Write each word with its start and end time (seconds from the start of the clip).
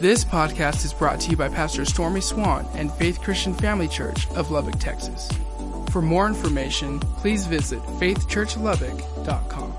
This 0.00 0.24
podcast 0.24 0.82
is 0.86 0.94
brought 0.94 1.20
to 1.20 1.30
you 1.30 1.36
by 1.36 1.50
Pastor 1.50 1.84
Stormy 1.84 2.22
Swann 2.22 2.66
and 2.72 2.90
Faith 2.90 3.20
Christian 3.20 3.52
Family 3.52 3.86
Church 3.86 4.26
of 4.30 4.50
Lubbock, 4.50 4.78
Texas. 4.78 5.30
For 5.90 6.00
more 6.00 6.26
information, 6.26 7.00
please 7.18 7.44
visit 7.44 7.80
faithchurchlubbock.com. 7.80 9.74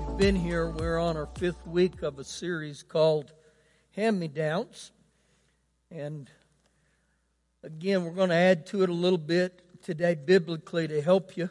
You've 0.00 0.16
been 0.16 0.36
here. 0.36 0.70
We're 0.70 0.98
on 0.98 1.18
our 1.18 1.28
fifth 1.36 1.66
week 1.66 2.00
of 2.00 2.18
a 2.18 2.24
series 2.24 2.82
called 2.82 3.34
Hand 3.94 4.18
Me 4.18 4.26
Downs. 4.26 4.90
And 5.90 6.30
again, 7.62 8.06
we're 8.06 8.12
going 8.12 8.30
to 8.30 8.36
add 8.36 8.64
to 8.68 8.82
it 8.82 8.88
a 8.88 8.94
little 8.94 9.18
bit 9.18 9.82
today 9.82 10.14
biblically 10.14 10.88
to 10.88 11.02
help 11.02 11.36
you. 11.36 11.50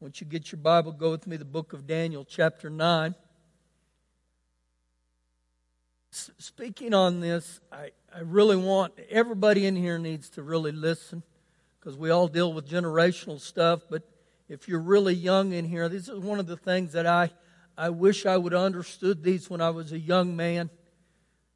Once 0.00 0.22
you 0.22 0.26
get 0.26 0.50
your 0.50 0.62
Bible, 0.62 0.92
go 0.92 1.10
with 1.10 1.26
me 1.26 1.36
the 1.36 1.44
book 1.44 1.74
of 1.74 1.86
Daniel, 1.86 2.24
chapter 2.24 2.70
9 2.70 3.14
speaking 6.10 6.92
on 6.92 7.20
this, 7.20 7.60
I, 7.72 7.90
I 8.14 8.20
really 8.20 8.56
want 8.56 8.94
everybody 9.08 9.66
in 9.66 9.76
here 9.76 9.98
needs 9.98 10.28
to 10.30 10.42
really 10.42 10.72
listen 10.72 11.22
because 11.78 11.96
we 11.96 12.10
all 12.10 12.28
deal 12.28 12.52
with 12.52 12.68
generational 12.68 13.40
stuff. 13.40 13.82
But 13.88 14.02
if 14.48 14.68
you're 14.68 14.80
really 14.80 15.14
young 15.14 15.52
in 15.52 15.64
here, 15.64 15.88
this 15.88 16.08
is 16.08 16.18
one 16.18 16.40
of 16.40 16.46
the 16.46 16.56
things 16.56 16.92
that 16.92 17.06
I, 17.06 17.30
I 17.78 17.90
wish 17.90 18.26
I 18.26 18.36
would 18.36 18.52
have 18.52 18.62
understood 18.62 19.22
these 19.22 19.48
when 19.48 19.60
I 19.60 19.70
was 19.70 19.92
a 19.92 19.98
young 19.98 20.36
man, 20.36 20.70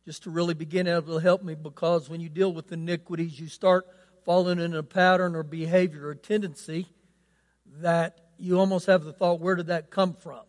just 0.05 0.23
to 0.25 0.31
really 0.31 0.55
begin 0.55 0.87
able 0.87 1.15
to 1.15 1.21
help 1.21 1.43
me 1.43 1.55
because 1.55 2.09
when 2.09 2.21
you 2.21 2.29
deal 2.29 2.53
with 2.53 2.71
iniquities, 2.73 3.41
you 3.41 3.49
start 3.49 3.87
falling 4.25 4.61
in 4.61 4.75
a 4.75 4.83
pattern 4.83 5.35
or 5.35 5.43
behavior 5.43 6.09
or 6.09 6.15
tendency 6.15 6.87
that 7.81 8.21
you 8.39 8.59
almost 8.59 8.87
have 8.87 9.05
the 9.05 9.13
thought, 9.13 9.41
where 9.41 9.57
did 9.57 9.67
that 9.67 9.91
come 9.91 10.15
from? 10.15 10.41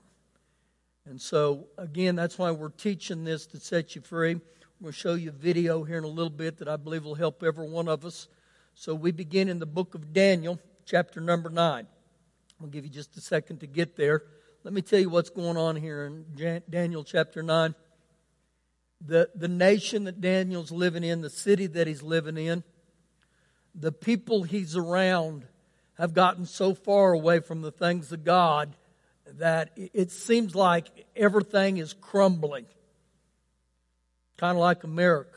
And 1.08 1.22
so, 1.22 1.68
again, 1.77 2.16
that's 2.16 2.38
why 2.38 2.50
we're 2.50 2.70
teaching 2.70 3.23
this 3.23 3.46
to 3.48 3.59
set 3.59 3.96
you 3.96 4.02
free. 4.02 4.41
To 4.84 4.91
show 4.91 5.13
you 5.13 5.30
a 5.30 5.32
video 5.32 5.84
here 5.84 5.98
in 5.98 6.04
a 6.04 6.08
little 6.08 6.32
bit 6.32 6.57
that 6.57 6.68
I 6.68 6.77
believe 6.77 7.05
will 7.05 7.16
help 7.16 7.43
every 7.43 7.70
one 7.70 7.88
of 7.88 8.05
us. 8.05 8.27
So, 8.74 8.96
we 8.96 9.12
begin 9.12 9.48
in 9.48 9.60
the 9.60 9.68
book 9.68 9.94
of 9.94 10.13
Daniel, 10.13 10.60
chapter 10.85 11.21
number 11.21 11.49
9. 11.49 11.88
I'll 12.62 12.68
give 12.68 12.85
you 12.85 12.91
just 12.91 13.16
a 13.18 13.21
second 13.21 13.60
to 13.60 13.68
get 13.68 13.96
there. 13.96 14.24
Let 14.63 14.74
me 14.74 14.82
tell 14.82 14.99
you 14.99 15.10
what's 15.10 15.29
going 15.29 15.57
on 15.57 15.76
here 15.76 16.05
in 16.05 16.62
Daniel 16.70 17.04
chapter 17.04 17.44
9. 17.44 17.76
The, 19.05 19.29
the 19.35 19.48
nation 19.48 20.05
that 20.05 20.22
Daniel's 20.22 20.72
living 20.72 21.04
in, 21.04 21.22
the 21.22 21.29
city 21.29 21.68
that 21.68 21.85
he's 21.85 22.01
living 22.01 22.38
in, 22.38 22.63
the 23.76 23.91
people 23.91 24.44
he's 24.44 24.76
around 24.76 25.46
have 25.99 26.13
gotten 26.13 26.46
so 26.46 26.74
far 26.74 27.13
away 27.13 27.41
from 27.41 27.62
the 27.62 27.72
things 27.72 28.12
of 28.12 28.24
God 28.24 28.76
that 29.34 29.71
it 29.76 30.12
seems 30.12 30.55
like 30.55 30.87
everything 31.15 31.77
is 31.77 31.93
crumbling, 31.93 32.65
kind 34.37 34.57
of 34.57 34.62
like 34.62 34.84
America. 34.84 35.32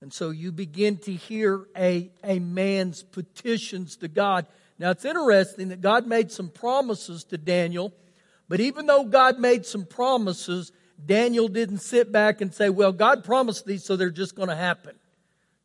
And 0.00 0.12
so 0.12 0.30
you 0.30 0.52
begin 0.52 0.98
to 0.98 1.12
hear 1.12 1.66
a, 1.76 2.10
a 2.22 2.38
man's 2.38 3.02
petitions 3.02 3.96
to 3.96 4.08
God. 4.08 4.46
Now 4.78 4.90
it's 4.90 5.04
interesting 5.04 5.68
that 5.68 5.80
God 5.80 6.06
made 6.06 6.30
some 6.30 6.48
promises 6.48 7.24
to 7.24 7.38
Daniel, 7.38 7.92
but 8.48 8.60
even 8.60 8.86
though 8.86 9.04
God 9.04 9.38
made 9.38 9.66
some 9.66 9.84
promises, 9.84 10.72
Daniel 11.04 11.48
didn't 11.48 11.78
sit 11.78 12.12
back 12.12 12.40
and 12.40 12.54
say, 12.54 12.70
Well, 12.70 12.92
God 12.92 13.24
promised 13.24 13.66
these, 13.66 13.84
so 13.84 13.96
they're 13.96 14.10
just 14.10 14.34
going 14.34 14.48
to 14.48 14.56
happen. 14.56 14.96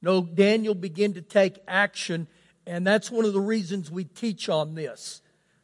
No, 0.01 0.23
Daniel 0.23 0.73
began 0.73 1.13
to 1.13 1.21
take 1.21 1.59
action, 1.67 2.27
and 2.65 2.85
that's 2.85 3.11
one 3.11 3.25
of 3.25 3.33
the 3.33 3.39
reasons 3.39 3.91
we 3.91 4.03
teach 4.03 4.49
on 4.49 4.75
this 4.75 5.21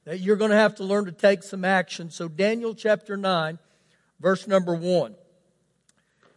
that 0.08 0.22
you're 0.22 0.38
going 0.38 0.52
to 0.52 0.58
have 0.58 0.76
to 0.76 0.86
learn 0.86 1.04
to 1.04 1.12
take 1.12 1.44
some 1.44 1.66
action. 1.66 2.10
So, 2.10 2.30
Daniel 2.30 2.74
chapter 2.74 3.18
9, 3.18 3.60
verse 4.22 4.48
number 4.48 4.74
1. 4.74 5.14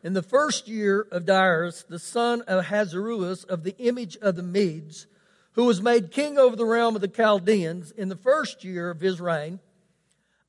In 0.03 0.13
the 0.13 0.25
first 0.25 0.67
year 0.67 1.07
of 1.13 1.25
Darius, 1.25 1.85
the 1.85 2.01
son 2.01 2.41
of 2.43 2.59
Ahasuerus 2.59 3.45
of 3.45 3.63
the 3.63 3.79
image 3.79 4.17
of 4.17 4.35
the 4.35 4.43
Medes, 4.43 5.07
who 5.53 5.67
was 5.67 5.81
made 5.81 6.11
king 6.11 6.37
over 6.37 6.57
the 6.57 6.67
realm 6.67 6.97
of 6.97 7.01
the 7.01 7.07
Chaldeans 7.07 7.93
in 7.93 8.09
the 8.09 8.17
first 8.17 8.65
year 8.65 8.91
of 8.91 9.01
his 9.01 9.21
reign, 9.21 9.61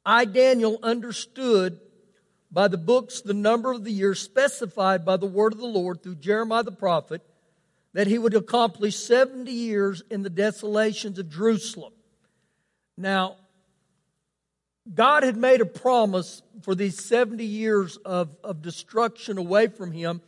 I, 0.04 0.26
Daniel, 0.26 0.80
understood 0.82 1.80
by 2.52 2.70
the 2.70 2.78
books 2.80 3.22
the 3.22 3.36
number 3.36 3.72
of 3.72 3.84
the 3.84 3.92
years 3.92 4.20
specified 4.20 5.06
by 5.06 5.18
the 5.18 5.28
word 5.28 5.54
of 5.54 5.60
the 5.60 5.68
Lord 5.68 6.02
through 6.02 6.16
Jeremiah 6.16 6.64
the 6.64 6.72
prophet 6.72 7.22
that 7.94 8.08
he 8.08 8.18
would 8.18 8.34
accomplish 8.34 8.96
70 8.96 9.52
years 9.52 10.02
in 10.10 10.24
the 10.24 10.32
desolations 10.32 11.20
of 11.20 11.30
Jerusalem. 11.30 11.94
Now, 12.98 13.38
God 14.94 15.24
had 15.24 15.38
made 15.38 15.62
a 15.62 15.66
promise 15.66 16.42
for 16.64 16.76
these 16.76 17.04
70 17.06 17.46
years 17.46 17.98
of, 17.98 18.30
of 18.44 18.62
destruction 18.62 19.38
away 19.38 19.68
from 19.68 19.92
him, 19.92 20.22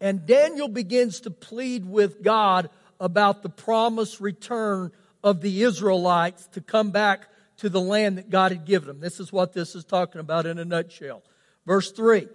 and 0.00 0.26
Daniel 0.26 0.68
begins 0.68 1.20
to 1.22 1.30
plead 1.30 1.84
with 1.84 2.22
God 2.22 2.70
about 3.00 3.42
the 3.42 3.48
promised 3.48 4.20
return 4.20 4.92
of 5.24 5.40
the 5.40 5.62
Israelites 5.62 6.46
to 6.52 6.60
come 6.60 6.90
back 6.90 7.28
to 7.58 7.68
the 7.68 7.80
land 7.80 8.18
that 8.18 8.30
God 8.30 8.52
had 8.52 8.64
given 8.64 8.88
them. 8.88 9.00
This 9.00 9.18
is 9.18 9.32
what 9.32 9.52
this 9.52 9.74
is 9.74 9.84
talking 9.84 10.20
about 10.20 10.46
in 10.46 10.58
a 10.58 10.64
nutshell. 10.64 11.22
Verse 11.66 11.90
3 11.90 12.28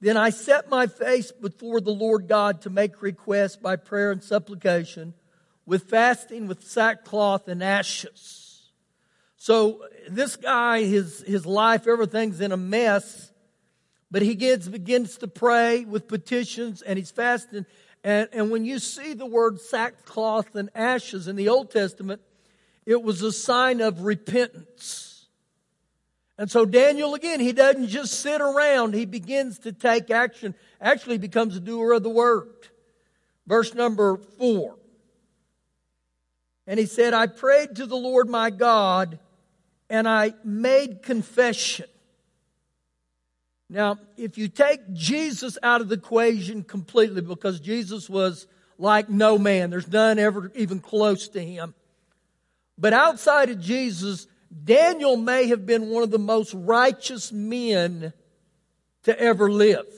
Then 0.00 0.16
I 0.16 0.30
set 0.30 0.68
my 0.68 0.86
face 0.86 1.32
before 1.32 1.80
the 1.80 1.92
Lord 1.92 2.28
God 2.28 2.62
to 2.62 2.70
make 2.70 3.00
request 3.00 3.62
by 3.62 3.76
prayer 3.76 4.12
and 4.12 4.22
supplication 4.22 5.14
with 5.66 5.84
fasting, 5.84 6.48
with 6.48 6.64
sackcloth 6.64 7.48
and 7.48 7.62
ashes. 7.62 8.70
So 9.36 9.84
this 10.08 10.36
guy, 10.36 10.82
his, 10.82 11.22
his 11.26 11.46
life, 11.46 11.86
everything's 11.86 12.40
in 12.40 12.52
a 12.52 12.56
mess, 12.56 13.32
but 14.10 14.22
he 14.22 14.34
gets, 14.34 14.68
begins 14.68 15.16
to 15.18 15.28
pray 15.28 15.84
with 15.84 16.08
petitions 16.08 16.82
and 16.82 16.98
he's 16.98 17.10
fasting. 17.10 17.64
And, 18.02 18.28
and 18.32 18.50
when 18.50 18.64
you 18.64 18.78
see 18.78 19.14
the 19.14 19.26
word 19.26 19.60
sackcloth 19.60 20.54
and 20.56 20.70
ashes 20.74 21.28
in 21.28 21.36
the 21.36 21.48
Old 21.48 21.70
Testament, 21.70 22.20
it 22.86 23.02
was 23.02 23.22
a 23.22 23.32
sign 23.32 23.80
of 23.80 24.02
repentance. 24.02 25.26
And 26.36 26.50
so 26.50 26.64
Daniel, 26.64 27.14
again, 27.14 27.38
he 27.38 27.52
doesn't 27.52 27.88
just 27.88 28.20
sit 28.20 28.40
around. 28.40 28.94
He 28.94 29.04
begins 29.04 29.58
to 29.60 29.72
take 29.72 30.10
action, 30.10 30.54
actually 30.80 31.18
becomes 31.18 31.56
a 31.56 31.60
doer 31.60 31.92
of 31.92 32.02
the 32.02 32.10
word. 32.10 32.48
Verse 33.46 33.74
number 33.74 34.16
four. 34.16 34.79
And 36.70 36.78
he 36.78 36.86
said, 36.86 37.14
I 37.14 37.26
prayed 37.26 37.74
to 37.76 37.86
the 37.86 37.96
Lord 37.96 38.28
my 38.28 38.48
God 38.50 39.18
and 39.88 40.08
I 40.08 40.34
made 40.44 41.02
confession. 41.02 41.86
Now, 43.68 43.98
if 44.16 44.38
you 44.38 44.46
take 44.46 44.92
Jesus 44.92 45.58
out 45.64 45.80
of 45.80 45.88
the 45.88 45.96
equation 45.96 46.62
completely, 46.62 47.22
because 47.22 47.58
Jesus 47.58 48.08
was 48.08 48.46
like 48.78 49.08
no 49.08 49.36
man, 49.36 49.70
there's 49.70 49.90
none 49.90 50.20
ever 50.20 50.52
even 50.54 50.78
close 50.78 51.26
to 51.30 51.44
him. 51.44 51.74
But 52.78 52.92
outside 52.92 53.50
of 53.50 53.58
Jesus, 53.58 54.28
Daniel 54.62 55.16
may 55.16 55.48
have 55.48 55.66
been 55.66 55.90
one 55.90 56.04
of 56.04 56.12
the 56.12 56.20
most 56.20 56.54
righteous 56.54 57.32
men 57.32 58.12
to 59.02 59.20
ever 59.20 59.50
live. 59.50 59.92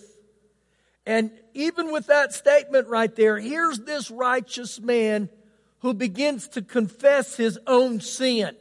And 1.04 1.32
even 1.52 1.92
with 1.92 2.06
that 2.06 2.32
statement 2.32 2.88
right 2.88 3.14
there, 3.14 3.38
here's 3.38 3.80
this 3.80 4.10
righteous 4.10 4.80
man 4.80 5.28
who 5.82 5.92
begins 5.92 6.48
to 6.48 6.62
confess 6.62 7.36
his 7.36 7.58
own 7.66 8.00
sin. 8.00 8.56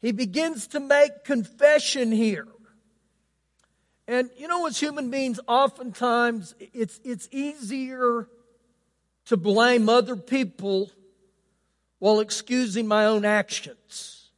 He 0.00 0.12
begins 0.12 0.68
to 0.68 0.80
make 0.80 1.24
confession 1.24 2.12
here. 2.12 2.46
And 4.08 4.30
you 4.36 4.46
know, 4.46 4.66
as 4.66 4.78
human 4.78 5.10
beings, 5.10 5.40
oftentimes 5.48 6.54
it's, 6.72 7.00
it's 7.04 7.28
easier 7.32 8.28
to 9.26 9.36
blame 9.36 9.88
other 9.88 10.14
people 10.14 10.90
while 11.98 12.20
excusing 12.20 12.86
my 12.86 13.06
own 13.06 13.24
actions. 13.24 14.30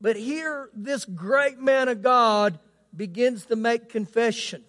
But 0.00 0.16
here, 0.16 0.70
this 0.74 1.04
great 1.04 1.58
man 1.58 1.88
of 1.88 2.02
God 2.02 2.60
begins 2.94 3.46
to 3.46 3.56
make 3.56 3.88
confession. 3.88 4.62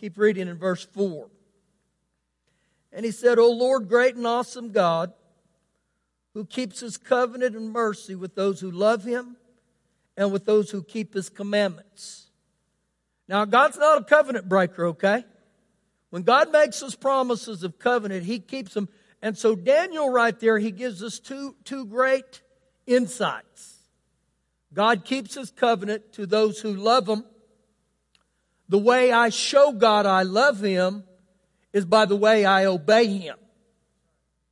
Keep 0.00 0.16
reading 0.16 0.48
in 0.48 0.56
verse 0.56 0.84
4. 0.84 1.28
And 2.92 3.04
he 3.04 3.10
said, 3.10 3.38
O 3.38 3.50
Lord, 3.50 3.88
great 3.88 4.16
and 4.16 4.26
awesome 4.26 4.72
God, 4.72 5.12
who 6.36 6.44
keeps 6.44 6.80
his 6.80 6.98
covenant 6.98 7.56
and 7.56 7.72
mercy 7.72 8.14
with 8.14 8.34
those 8.34 8.60
who 8.60 8.70
love 8.70 9.04
him 9.04 9.36
and 10.18 10.30
with 10.30 10.44
those 10.44 10.70
who 10.70 10.82
keep 10.82 11.14
his 11.14 11.30
commandments. 11.30 12.26
Now, 13.26 13.46
God's 13.46 13.78
not 13.78 14.02
a 14.02 14.04
covenant 14.04 14.46
breaker, 14.46 14.88
okay? 14.88 15.24
When 16.10 16.24
God 16.24 16.52
makes 16.52 16.80
his 16.80 16.94
promises 16.94 17.62
of 17.62 17.78
covenant, 17.78 18.26
he 18.26 18.38
keeps 18.38 18.74
them. 18.74 18.90
And 19.22 19.38
so, 19.38 19.56
Daniel, 19.56 20.10
right 20.10 20.38
there, 20.38 20.58
he 20.58 20.72
gives 20.72 21.02
us 21.02 21.18
two, 21.18 21.56
two 21.64 21.86
great 21.86 22.42
insights. 22.86 23.78
God 24.74 25.06
keeps 25.06 25.36
his 25.36 25.50
covenant 25.50 26.12
to 26.12 26.26
those 26.26 26.60
who 26.60 26.74
love 26.74 27.08
him. 27.08 27.24
The 28.68 28.76
way 28.76 29.10
I 29.10 29.30
show 29.30 29.72
God 29.72 30.04
I 30.04 30.24
love 30.24 30.60
him 30.60 31.04
is 31.72 31.86
by 31.86 32.04
the 32.04 32.14
way 32.14 32.44
I 32.44 32.66
obey 32.66 33.06
him. 33.06 33.38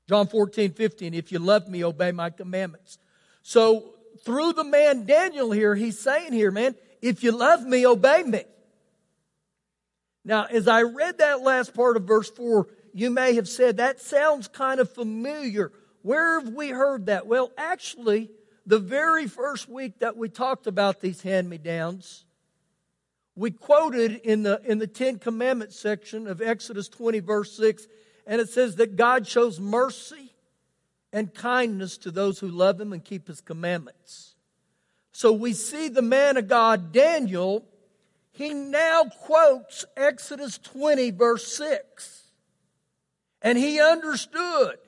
John 0.08 0.26
14, 0.26 0.72
15, 0.72 1.14
if 1.14 1.32
you 1.32 1.38
love 1.38 1.68
me, 1.68 1.84
obey 1.84 2.12
my 2.12 2.30
commandments. 2.30 2.98
So 3.42 3.94
through 4.24 4.52
the 4.52 4.64
man 4.64 5.06
Daniel 5.06 5.50
here, 5.50 5.74
he's 5.74 5.98
saying 5.98 6.32
here, 6.32 6.50
man, 6.50 6.74
if 7.00 7.22
you 7.22 7.32
love 7.32 7.62
me, 7.64 7.86
obey 7.86 8.22
me. 8.22 8.44
Now, 10.24 10.44
as 10.44 10.68
I 10.68 10.82
read 10.82 11.18
that 11.18 11.42
last 11.42 11.74
part 11.74 11.96
of 11.96 12.04
verse 12.04 12.30
4, 12.30 12.66
you 12.94 13.10
may 13.10 13.34
have 13.34 13.48
said, 13.48 13.78
that 13.78 14.00
sounds 14.00 14.48
kind 14.48 14.80
of 14.80 14.90
familiar. 14.90 15.72
Where 16.02 16.40
have 16.40 16.52
we 16.52 16.68
heard 16.70 17.06
that? 17.06 17.26
Well, 17.26 17.50
actually, 17.58 18.30
the 18.66 18.78
very 18.78 19.26
first 19.26 19.68
week 19.68 19.98
that 19.98 20.16
we 20.16 20.28
talked 20.28 20.66
about 20.66 21.00
these 21.00 21.20
hand 21.20 21.50
me 21.50 21.58
downs, 21.58 22.24
we 23.36 23.50
quoted 23.50 24.20
in 24.24 24.42
the, 24.44 24.60
in 24.64 24.78
the 24.78 24.86
Ten 24.86 25.18
Commandments 25.18 25.78
section 25.78 26.26
of 26.26 26.40
Exodus 26.40 26.88
20, 26.88 27.20
verse 27.20 27.56
6, 27.56 27.86
and 28.26 28.40
it 28.40 28.48
says 28.48 28.76
that 28.76 28.96
God 28.96 29.26
shows 29.26 29.60
mercy 29.60 30.32
and 31.12 31.32
kindness 31.32 31.98
to 31.98 32.10
those 32.10 32.38
who 32.38 32.48
love 32.48 32.80
him 32.80 32.92
and 32.92 33.04
keep 33.04 33.28
his 33.28 33.40
commandments. 33.40 34.34
So 35.12 35.32
we 35.32 35.52
see 35.52 35.88
the 35.88 36.02
man 36.02 36.36
of 36.36 36.48
God, 36.48 36.92
Daniel, 36.92 37.64
he 38.32 38.52
now 38.52 39.04
quotes 39.04 39.84
Exodus 39.96 40.58
20, 40.58 41.12
verse 41.12 41.56
6. 41.56 42.24
And 43.42 43.56
he 43.56 43.80
understood 43.80 44.78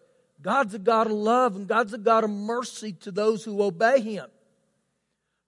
God's 0.43 0.75
a 0.75 0.81
God 0.81 1.07
of 1.07 1.13
love 1.13 1.55
and 1.55 1.69
God's 1.69 1.93
a 1.93 1.99
God 1.99 2.25
of 2.25 2.31
mercy 2.31 2.93
to 3.01 3.13
those 3.13 3.45
who 3.45 3.63
obey 3.63 4.01
him. 4.01 4.27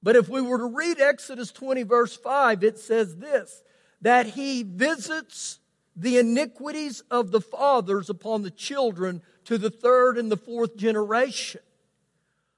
But 0.00 0.14
if 0.14 0.28
we 0.28 0.40
were 0.40 0.58
to 0.58 0.66
read 0.66 1.00
Exodus 1.00 1.50
20, 1.50 1.82
verse 1.82 2.16
5, 2.16 2.62
it 2.62 2.78
says 2.78 3.16
this 3.16 3.62
that 4.00 4.26
he 4.26 4.62
visits 4.62 5.58
the 5.98 6.18
iniquities 6.18 7.02
of 7.10 7.32
the 7.32 7.40
fathers 7.40 8.08
upon 8.08 8.42
the 8.42 8.50
children 8.50 9.20
to 9.44 9.58
the 9.58 9.70
third 9.70 10.16
and 10.16 10.30
the 10.30 10.36
fourth 10.36 10.76
generation. 10.76 11.60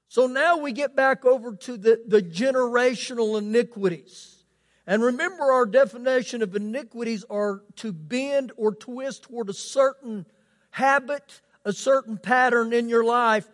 So 0.07 0.27
now 0.27 0.57
we 0.57 0.73
get 0.73 0.95
back 0.95 1.25
over 1.25 1.55
to 1.55 1.77
the, 1.77 2.03
the 2.05 2.21
generational 2.21 3.39
iniquities. 3.39 4.43
And 4.85 5.01
remember, 5.01 5.51
our 5.51 5.65
definition 5.65 6.43
of 6.43 6.55
iniquities 6.55 7.25
are 7.29 7.63
to 7.77 7.91
bend 7.91 8.51
or 8.57 8.75
twist 8.75 9.23
toward 9.23 9.49
a 9.49 9.53
certain 9.53 10.27
habit, 10.69 11.41
a 11.65 11.73
certain 11.73 12.17
pattern 12.17 12.73
in 12.73 12.89
your 12.89 13.03
life 13.03 13.47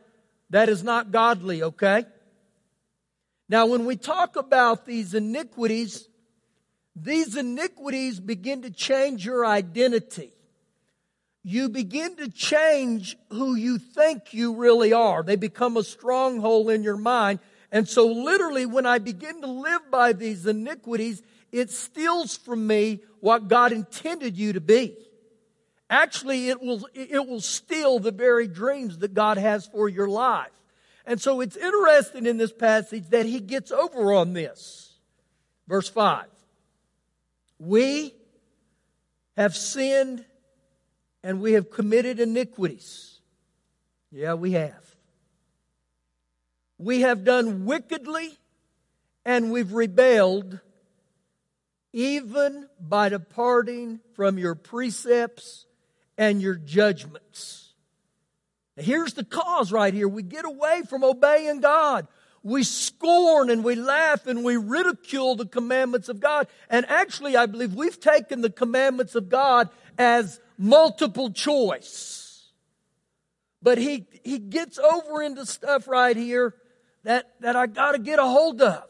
that 0.49 0.67
is 0.67 0.83
not 0.83 1.11
godly, 1.11 1.63
okay? 1.63 2.05
Now, 3.47 3.67
when 3.67 3.85
we 3.85 3.95
talk 3.95 4.35
about 4.35 4.85
these 4.85 5.13
iniquities, 5.13 6.09
these 7.03 7.35
iniquities 7.35 8.19
begin 8.19 8.63
to 8.63 8.71
change 8.71 9.23
your 9.23 9.45
identity. 9.45 10.33
You 11.43 11.69
begin 11.69 12.15
to 12.17 12.29
change 12.29 13.15
who 13.29 13.55
you 13.55 13.77
think 13.77 14.33
you 14.33 14.55
really 14.55 14.93
are. 14.93 15.21
They 15.21 15.35
become 15.35 15.77
a 15.77 15.83
stronghold 15.83 16.71
in 16.71 16.83
your 16.83 16.97
mind. 16.97 17.39
And 17.71 17.87
so 17.87 18.07
literally 18.07 18.65
when 18.65 18.85
I 18.85 18.97
begin 18.97 19.41
to 19.41 19.47
live 19.47 19.91
by 19.91 20.13
these 20.13 20.45
iniquities, 20.45 21.21
it 21.51 21.69
steals 21.69 22.35
from 22.35 22.65
me 22.65 23.01
what 23.19 23.47
God 23.47 23.71
intended 23.71 24.35
you 24.35 24.53
to 24.53 24.61
be. 24.61 24.95
Actually, 25.89 26.49
it 26.49 26.59
will, 26.61 26.85
it 26.93 27.27
will 27.27 27.39
steal 27.39 27.99
the 27.99 28.11
very 28.11 28.47
dreams 28.47 28.97
that 28.97 29.13
God 29.13 29.37
has 29.37 29.67
for 29.67 29.87
your 29.87 30.09
life. 30.09 30.51
And 31.05 31.21
so 31.21 31.39
it's 31.39 31.55
interesting 31.55 32.25
in 32.25 32.37
this 32.37 32.51
passage 32.51 33.09
that 33.11 33.25
he 33.25 33.39
gets 33.39 33.71
over 33.71 34.11
on 34.11 34.33
this. 34.33 34.95
Verse 35.67 35.87
5. 35.87 36.25
We 37.59 38.13
have 39.35 39.55
sinned 39.55 40.25
and 41.23 41.41
we 41.41 41.53
have 41.53 41.69
committed 41.69 42.19
iniquities. 42.19 43.19
Yeah, 44.11 44.35
we 44.35 44.51
have. 44.53 44.95
We 46.77 47.01
have 47.01 47.23
done 47.23 47.65
wickedly 47.65 48.37
and 49.25 49.51
we've 49.51 49.73
rebelled 49.73 50.59
even 51.93 52.67
by 52.79 53.09
departing 53.09 53.99
from 54.13 54.37
your 54.37 54.55
precepts 54.55 55.65
and 56.17 56.41
your 56.41 56.55
judgments. 56.55 57.73
Here's 58.75 59.13
the 59.13 59.23
cause 59.23 59.71
right 59.71 59.93
here. 59.93 60.07
We 60.07 60.21
get 60.21 60.45
away 60.45 60.83
from 60.87 61.03
obeying 61.03 61.61
God. 61.61 62.07
We 62.47 62.63
scorn 62.63 63.49
and 63.49 63.61
we 63.61 63.75
laugh 63.75 64.25
and 64.25 64.41
we 64.41 64.55
ridicule 64.55 65.35
the 65.35 65.45
commandments 65.45 66.07
of 66.07 66.21
God. 66.21 66.47
And 66.69 66.85
actually, 66.87 67.35
I 67.35 67.45
believe 67.45 67.73
we've 67.73 67.99
taken 67.99 68.39
the 68.39 68.49
commandments 68.49 69.15
of 69.15 69.27
God 69.27 69.69
as 69.97 70.39
multiple 70.57 71.29
choice. 71.29 72.45
But 73.61 73.77
he, 73.77 74.05
he 74.23 74.39
gets 74.39 74.79
over 74.79 75.21
into 75.21 75.45
stuff 75.45 75.89
right 75.89 76.15
here 76.15 76.55
that, 77.03 77.33
that 77.41 77.57
I 77.57 77.67
gotta 77.67 77.99
get 77.99 78.17
a 78.17 78.23
hold 78.23 78.61
of. 78.61 78.85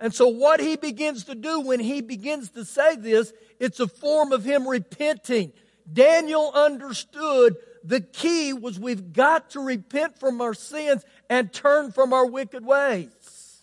And 0.00 0.12
so 0.12 0.26
what 0.26 0.58
he 0.58 0.74
begins 0.74 1.26
to 1.26 1.36
do 1.36 1.60
when 1.60 1.78
he 1.78 2.00
begins 2.00 2.50
to 2.50 2.64
say 2.64 2.96
this, 2.96 3.32
it's 3.60 3.78
a 3.78 3.86
form 3.86 4.32
of 4.32 4.42
him 4.42 4.66
repenting. 4.66 5.52
Daniel 5.92 6.50
understood 6.52 7.54
the 7.84 8.00
key 8.00 8.52
was 8.52 8.78
we've 8.78 9.12
got 9.12 9.50
to 9.50 9.60
repent 9.60 10.18
from 10.18 10.40
our 10.40 10.54
sins 10.54 11.04
and 11.28 11.52
turn 11.52 11.92
from 11.92 12.12
our 12.12 12.26
wicked 12.26 12.64
ways. 12.64 13.62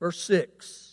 Verse 0.00 0.20
6. 0.22 0.84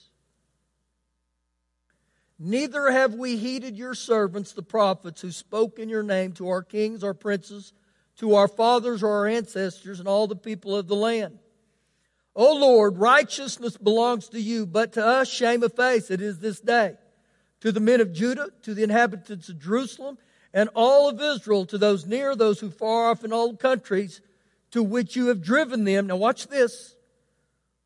Neither 2.44 2.90
have 2.90 3.14
we 3.14 3.38
heeded 3.38 3.78
your 3.78 3.94
servants, 3.94 4.54
the 4.54 4.64
prophets, 4.64 5.22
who 5.22 5.32
spoke 5.32 5.78
in 5.78 5.90
your 5.90 6.02
name 6.02 6.32
to 6.34 6.50
our 6.50 6.64
kings, 6.64 7.04
our 7.04 7.14
princes, 7.14 7.72
to 8.18 8.34
our 8.34 8.48
fathers 8.48 9.04
or 9.04 9.10
our 9.10 9.28
ancestors, 9.28 10.00
and 10.00 10.08
all 10.08 10.26
the 10.26 10.36
people 10.36 10.76
of 10.76 10.88
the 10.88 10.96
land. 10.96 11.38
O 12.36 12.56
Lord, 12.56 12.98
righteousness 12.98 13.78
belongs 13.78 14.30
to 14.30 14.42
you, 14.42 14.66
but 14.66 14.94
to 14.94 15.06
us 15.06 15.30
shame 15.30 15.62
of 15.62 15.76
face 15.76 16.10
it 16.10 16.22
is 16.22 16.40
this 16.40 16.60
day. 16.60 16.96
To 17.60 17.72
the 17.72 17.80
men 17.80 18.02
of 18.02 18.12
Judah, 18.12 18.50
to 18.64 18.74
the 18.74 18.84
inhabitants 18.84 19.50
of 19.50 19.60
Jerusalem, 19.60 20.18
and 20.54 20.70
all 20.74 21.10
of 21.10 21.22
Israel, 21.22 21.66
to 21.68 21.78
those 21.78 22.06
near, 22.06 22.36
those 22.36 22.60
who 22.60 22.70
far 22.70 23.10
off 23.10 23.24
in 23.24 23.32
all 23.32 23.56
countries, 23.56 24.22
to 24.72 24.84
which 24.84 25.16
you 25.16 25.28
have 25.28 25.42
driven 25.42 25.84
them. 25.84 26.08
Now 26.08 26.18
watch 26.18 26.48
this. 26.48 26.96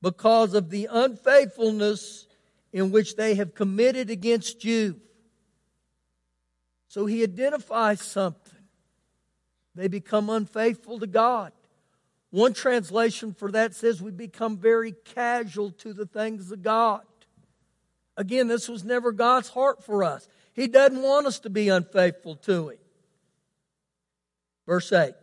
Because 0.01 0.53
of 0.53 0.69
the 0.69 0.87
unfaithfulness 0.91 2.27
in 2.71 2.91
which 2.91 3.15
they 3.15 3.35
have 3.35 3.55
committed 3.55 4.09
against 4.09 4.63
you. 4.63 4.99
So 6.89 7.05
he 7.05 7.23
identifies 7.23 8.01
something. 8.01 8.53
They 9.73 9.87
become 9.87 10.29
unfaithful 10.29 10.99
to 10.99 11.07
God. 11.07 11.51
One 12.29 12.53
translation 12.53 13.33
for 13.33 13.51
that 13.51 13.73
says 13.73 14.01
we 14.01 14.11
become 14.11 14.57
very 14.57 14.93
casual 15.05 15.71
to 15.71 15.93
the 15.93 16.05
things 16.05 16.51
of 16.51 16.61
God. 16.61 17.01
Again, 18.17 18.47
this 18.47 18.69
was 18.69 18.83
never 18.83 19.11
God's 19.11 19.49
heart 19.49 19.83
for 19.83 20.03
us. 20.03 20.27
He 20.55 20.67
doesn't 20.67 21.01
want 21.01 21.27
us 21.27 21.39
to 21.39 21.49
be 21.49 21.69
unfaithful 21.69 22.37
to 22.37 22.69
Him. 22.69 22.77
Verse 24.65 24.91
8 24.91 25.13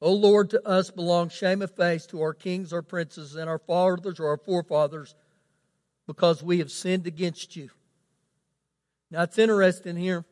O 0.00 0.12
Lord, 0.12 0.50
to 0.50 0.66
us 0.68 0.90
belongs 0.90 1.32
shame 1.32 1.62
of 1.62 1.74
face, 1.74 2.04
to 2.06 2.20
our 2.20 2.34
kings, 2.34 2.72
our 2.72 2.82
princes, 2.82 3.36
and 3.36 3.48
our 3.48 3.60
fathers 3.60 4.20
or 4.20 4.28
our 4.28 4.36
forefathers, 4.36 5.14
because 6.06 6.42
we 6.42 6.58
have 6.58 6.70
sinned 6.70 7.06
against 7.06 7.56
you. 7.56 7.70
Now 9.10 9.22
it's 9.22 9.38
interesting 9.38 9.96
here. 9.96 10.24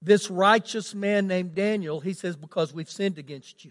This 0.00 0.28
righteous 0.28 0.94
man 0.94 1.28
named 1.28 1.54
Daniel, 1.54 2.00
he 2.00 2.14
says, 2.14 2.34
because 2.34 2.74
we've 2.74 2.90
sinned 2.90 3.18
against 3.18 3.64
you. 3.64 3.70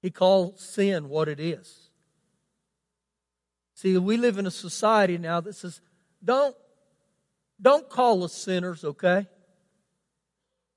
He 0.00 0.10
calls 0.10 0.60
sin 0.60 1.08
what 1.08 1.26
it 1.26 1.40
is. 1.40 1.90
See, 3.74 3.96
we 3.98 4.16
live 4.16 4.38
in 4.38 4.46
a 4.46 4.50
society 4.50 5.18
now 5.18 5.40
that 5.40 5.54
says, 5.54 5.80
don't, 6.24 6.56
don't 7.60 7.88
call 7.88 8.24
us 8.24 8.32
sinners, 8.32 8.84
okay? 8.84 9.26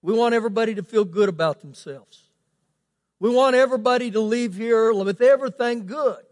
We 0.01 0.13
want 0.13 0.35
everybody 0.35 0.75
to 0.75 0.83
feel 0.83 1.05
good 1.05 1.29
about 1.29 1.62
themselves. 1.62 2.29
We 3.19 3.29
want 3.29 3.55
everybody 3.55 4.12
to 4.12 4.19
leave 4.19 4.55
here 4.55 4.93
with 4.93 5.21
everything 5.21 5.85
good. 5.85 6.25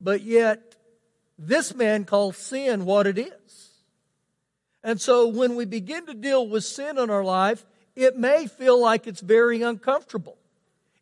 But 0.00 0.22
yet, 0.22 0.76
this 1.38 1.74
man 1.74 2.04
calls 2.04 2.38
sin 2.38 2.84
what 2.86 3.06
it 3.06 3.18
is. 3.18 3.70
And 4.82 5.00
so 5.00 5.28
when 5.28 5.56
we 5.56 5.66
begin 5.66 6.06
to 6.06 6.14
deal 6.14 6.48
with 6.48 6.64
sin 6.64 6.96
in 6.96 7.10
our 7.10 7.24
life, 7.24 7.66
it 7.94 8.16
may 8.16 8.46
feel 8.46 8.80
like 8.80 9.06
it's 9.06 9.20
very 9.20 9.60
uncomfortable. 9.60 10.38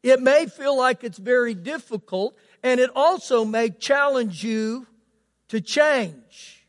It 0.02 0.20
may 0.20 0.46
feel 0.46 0.76
like 0.76 1.04
it's 1.04 1.18
very 1.18 1.54
difficult, 1.54 2.36
and 2.62 2.80
it 2.80 2.90
also 2.94 3.44
may 3.44 3.70
challenge 3.70 4.42
you 4.42 4.86
to 5.48 5.60
change. 5.60 6.66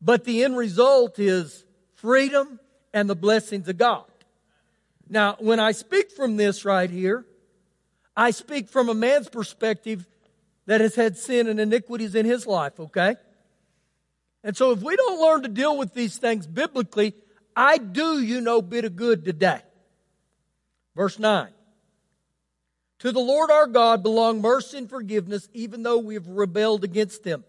But 0.00 0.24
the 0.24 0.44
end 0.44 0.56
result 0.56 1.18
is 1.18 1.64
freedom 1.96 2.60
and 2.92 3.08
the 3.08 3.16
blessings 3.16 3.68
of 3.68 3.78
God. 3.78 4.04
Now, 5.08 5.36
when 5.40 5.60
I 5.60 5.72
speak 5.72 6.10
from 6.10 6.36
this 6.36 6.64
right 6.64 6.88
here, 6.88 7.26
I 8.16 8.30
speak 8.30 8.68
from 8.68 8.88
a 8.88 8.94
man's 8.94 9.28
perspective 9.28 10.06
that 10.66 10.80
has 10.80 10.94
had 10.94 11.18
sin 11.18 11.48
and 11.48 11.58
iniquities 11.58 12.14
in 12.14 12.26
his 12.26 12.46
life, 12.46 12.78
okay? 12.78 13.16
And 14.44 14.56
so 14.56 14.70
if 14.70 14.82
we 14.82 14.96
don't 14.96 15.20
learn 15.20 15.42
to 15.42 15.48
deal 15.48 15.76
with 15.76 15.94
these 15.94 16.16
things 16.16 16.46
biblically, 16.46 17.14
I 17.54 17.78
do 17.78 18.22
you 18.22 18.40
no 18.40 18.62
bit 18.62 18.84
of 18.84 18.96
good 18.96 19.24
today. 19.24 19.60
Verse 20.94 21.18
9. 21.18 21.48
To 23.00 23.12
the 23.12 23.20
Lord 23.20 23.50
our 23.50 23.66
God 23.66 24.02
belong 24.02 24.40
mercy 24.40 24.78
and 24.78 24.88
forgiveness, 24.88 25.48
even 25.52 25.82
though 25.82 25.98
we 25.98 26.14
have 26.14 26.28
rebelled 26.28 26.84
against 26.84 27.24
him. 27.24 27.44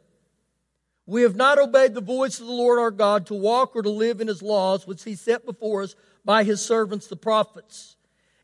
We 1.06 1.24
have 1.24 1.36
not 1.36 1.60
obeyed 1.60 1.94
the 1.94 2.02
voice 2.02 2.40
of 2.40 2.48
the 2.48 2.54
Lord 2.54 2.80
our 2.80 2.92
God 2.92 3.26
to 3.28 3.34
walk 3.34 3.76
or 3.76 3.82
to 3.82 3.90
live 3.90 4.22
in 4.22 4.28
his 4.28 4.42
laws, 4.42 4.86
which 4.86 5.04
he 5.04 5.16
set 5.16 5.46
before 5.46 5.84
us 5.84 5.96
by 6.24 6.44
his 6.44 6.62
servants 6.62 7.08
the 7.08 7.16
prophets. 7.16 7.96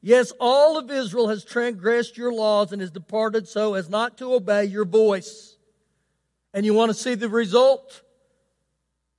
Yes, 0.01 0.31
all 0.39 0.77
of 0.77 0.91
Israel 0.91 1.27
has 1.29 1.43
transgressed 1.43 2.17
your 2.17 2.31
laws 2.31 2.71
and 2.71 2.81
has 2.81 2.91
departed 2.91 3.47
so 3.47 3.73
as 3.73 3.89
not 3.89 4.17
to 4.17 4.33
obey 4.33 4.65
your 4.65 4.85
voice. 4.85 5.57
And 6.53 6.65
you 6.65 6.73
want 6.73 6.89
to 6.89 6.97
see 6.97 7.15
the 7.15 7.29
result? 7.29 8.01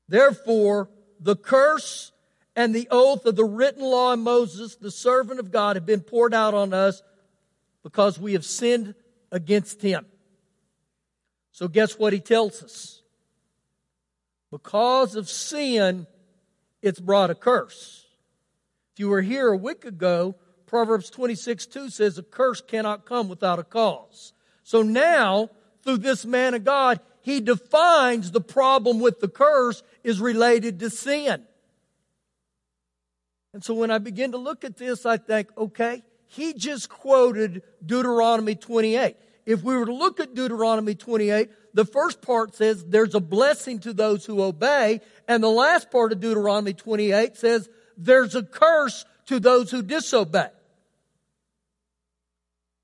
Therefore, 0.09 0.89
the 1.21 1.37
curse 1.37 2.13
and 2.57 2.75
the 2.75 2.89
oath 2.91 3.25
of 3.27 3.37
the 3.37 3.45
written 3.45 3.83
law 3.83 4.15
of 4.15 4.19
Moses, 4.19 4.77
the 4.77 4.91
servant 4.91 5.39
of 5.39 5.53
God, 5.53 5.77
have 5.77 5.87
been 5.87 6.01
poured 6.01 6.35
out 6.35 6.55
on 6.55 6.73
us 6.73 7.03
because 7.83 8.19
we 8.19 8.33
have 8.33 8.45
sinned 8.45 8.95
against 9.31 9.83
him. 9.83 10.07
So, 11.53 11.69
guess 11.69 11.99
what 11.99 12.13
he 12.13 12.21
tells 12.21 12.63
us? 12.63 12.98
Because 14.51 15.15
of 15.15 15.29
sin, 15.29 16.07
it's 16.83 17.01
brought 17.01 17.31
a 17.31 17.35
curse. 17.35 18.07
If 18.95 19.01
you 19.01 19.09
were 19.09 19.23
here 19.23 19.49
a 19.49 19.57
week 19.57 19.85
ago, 19.85 20.37
Proverbs 20.67 21.11
26 21.11 21.67
2 21.67 21.91
says, 21.91 22.19
A 22.19 22.23
curse 22.23 22.61
cannot 22.61 23.05
come 23.05 23.29
without 23.29 23.59
a 23.59 23.65
cause. 23.65 24.33
So 24.63 24.83
now, 24.83 25.51
through 25.83 25.99
this 25.99 26.25
man 26.25 26.55
of 26.55 26.65
God, 26.65 27.01
he 27.23 27.41
defines 27.41 28.31
the 28.31 28.41
problem 28.41 29.01
with 29.01 29.21
the 29.21 29.29
curse 29.29 29.83
is 30.03 30.21
related 30.21 30.81
to 30.81 30.91
sin. 30.91 31.43
And 33.53 33.65
so 33.65 33.75
when 33.75 33.91
I 33.91 33.99
begin 33.99 34.33
to 34.33 34.39
look 34.39 34.65
at 34.65 34.77
this, 34.77 35.07
I 35.07 35.17
think, 35.17 35.49
okay, 35.57 36.03
he 36.27 36.53
just 36.53 36.89
quoted 36.89 37.63
Deuteronomy 37.85 38.55
28. 38.55 39.17
If 39.47 39.63
we 39.63 39.77
were 39.77 39.87
to 39.87 39.95
look 39.95 40.21
at 40.21 40.35
Deuteronomy 40.35 40.95
28, 40.95 41.49
the 41.75 41.85
first 41.85 42.23
part 42.23 42.55
says 42.55 42.85
there's 42.85 43.15
a 43.15 43.21
blessing 43.21 43.79
to 43.81 43.93
those 43.93 44.25
who 44.25 44.43
obey, 44.43 45.01
and 45.27 45.43
the 45.43 45.49
last 45.49 45.91
part 45.91 46.13
of 46.13 46.21
Deuteronomy 46.21 46.73
28 46.73 47.37
says 47.37 47.69
there's 47.97 48.35
a 48.35 48.43
curse 48.43 49.05
to 49.27 49.41
those 49.41 49.71
who 49.71 49.83
disobey. 49.83 50.49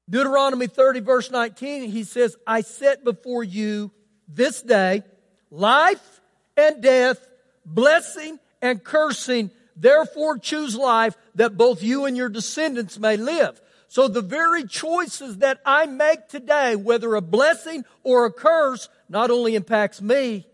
Deuteronomy 0.08 0.66
30 0.66 1.00
verse 1.00 1.30
19, 1.30 1.90
he 1.90 2.04
says, 2.04 2.36
I 2.46 2.60
set 2.60 3.04
before 3.04 3.42
you 3.42 3.90
this 4.28 4.60
day 4.62 5.02
life 5.50 6.20
and 6.56 6.82
death, 6.82 7.26
blessing 7.64 8.38
and 8.60 8.82
cursing. 8.82 9.50
Therefore 9.76 10.38
choose 10.38 10.76
life 10.76 11.16
that 11.34 11.56
both 11.56 11.82
you 11.82 12.04
and 12.04 12.16
your 12.16 12.28
descendants 12.28 12.98
may 12.98 13.16
live. 13.16 13.60
So 13.88 14.08
the 14.08 14.22
very 14.22 14.64
choices 14.64 15.38
that 15.38 15.60
I 15.64 15.86
make 15.86 16.28
today, 16.28 16.74
whether 16.76 17.14
a 17.14 17.20
blessing 17.20 17.84
or 18.02 18.24
a 18.24 18.32
curse, 18.32 18.88
not 19.08 19.30
only 19.30 19.54
impacts 19.54 20.02
me, 20.02 20.46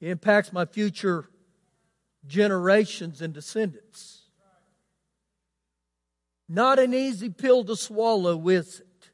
it 0.00 0.08
impacts 0.08 0.52
my 0.52 0.64
future 0.64 1.28
generations 2.26 3.20
and 3.20 3.34
descendants. 3.34 4.22
Not 6.48 6.78
an 6.78 6.94
easy 6.94 7.28
pill 7.28 7.64
to 7.64 7.76
swallow, 7.76 8.48
is 8.48 8.80
it? 8.80 9.10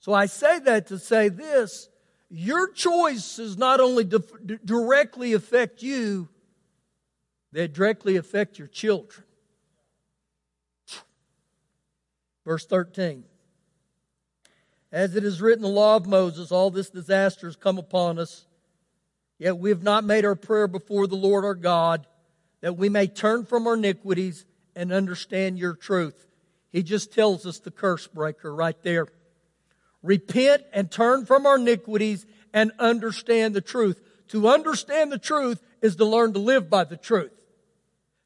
So 0.00 0.12
I 0.12 0.26
say 0.26 0.58
that 0.60 0.88
to 0.88 0.98
say 0.98 1.28
this 1.28 1.88
your 2.30 2.70
choices 2.72 3.56
not 3.56 3.80
only 3.80 4.04
directly 4.64 5.32
affect 5.32 5.82
you, 5.82 6.28
they 7.52 7.66
directly 7.68 8.16
affect 8.16 8.58
your 8.58 8.68
children. 8.68 9.24
Verse 12.44 12.66
13. 12.66 13.24
As 14.90 15.14
it 15.16 15.24
is 15.24 15.42
written 15.42 15.64
in 15.64 15.70
the 15.70 15.76
law 15.76 15.96
of 15.96 16.06
Moses, 16.06 16.50
all 16.50 16.70
this 16.70 16.88
disaster 16.88 17.46
has 17.46 17.56
come 17.56 17.78
upon 17.78 18.18
us. 18.18 18.46
Yet 19.38 19.58
we 19.58 19.68
have 19.70 19.82
not 19.82 20.04
made 20.04 20.24
our 20.24 20.34
prayer 20.34 20.66
before 20.66 21.06
the 21.06 21.14
Lord 21.14 21.44
our 21.44 21.54
God, 21.54 22.06
that 22.60 22.76
we 22.76 22.88
may 22.88 23.06
turn 23.06 23.44
from 23.44 23.66
our 23.66 23.74
iniquities 23.74 24.46
and 24.74 24.92
understand 24.92 25.58
your 25.58 25.74
truth. 25.74 26.26
He 26.70 26.82
just 26.82 27.12
tells 27.12 27.46
us 27.46 27.58
the 27.58 27.70
curse 27.70 28.06
breaker 28.06 28.54
right 28.54 28.80
there. 28.82 29.06
Repent 30.02 30.62
and 30.72 30.90
turn 30.90 31.26
from 31.26 31.46
our 31.46 31.56
iniquities 31.56 32.26
and 32.52 32.72
understand 32.78 33.54
the 33.54 33.60
truth. 33.60 34.00
To 34.28 34.48
understand 34.48 35.12
the 35.12 35.18
truth 35.18 35.62
is 35.82 35.96
to 35.96 36.04
learn 36.04 36.32
to 36.32 36.38
live 36.38 36.68
by 36.70 36.84
the 36.84 36.96
truth. 36.96 37.37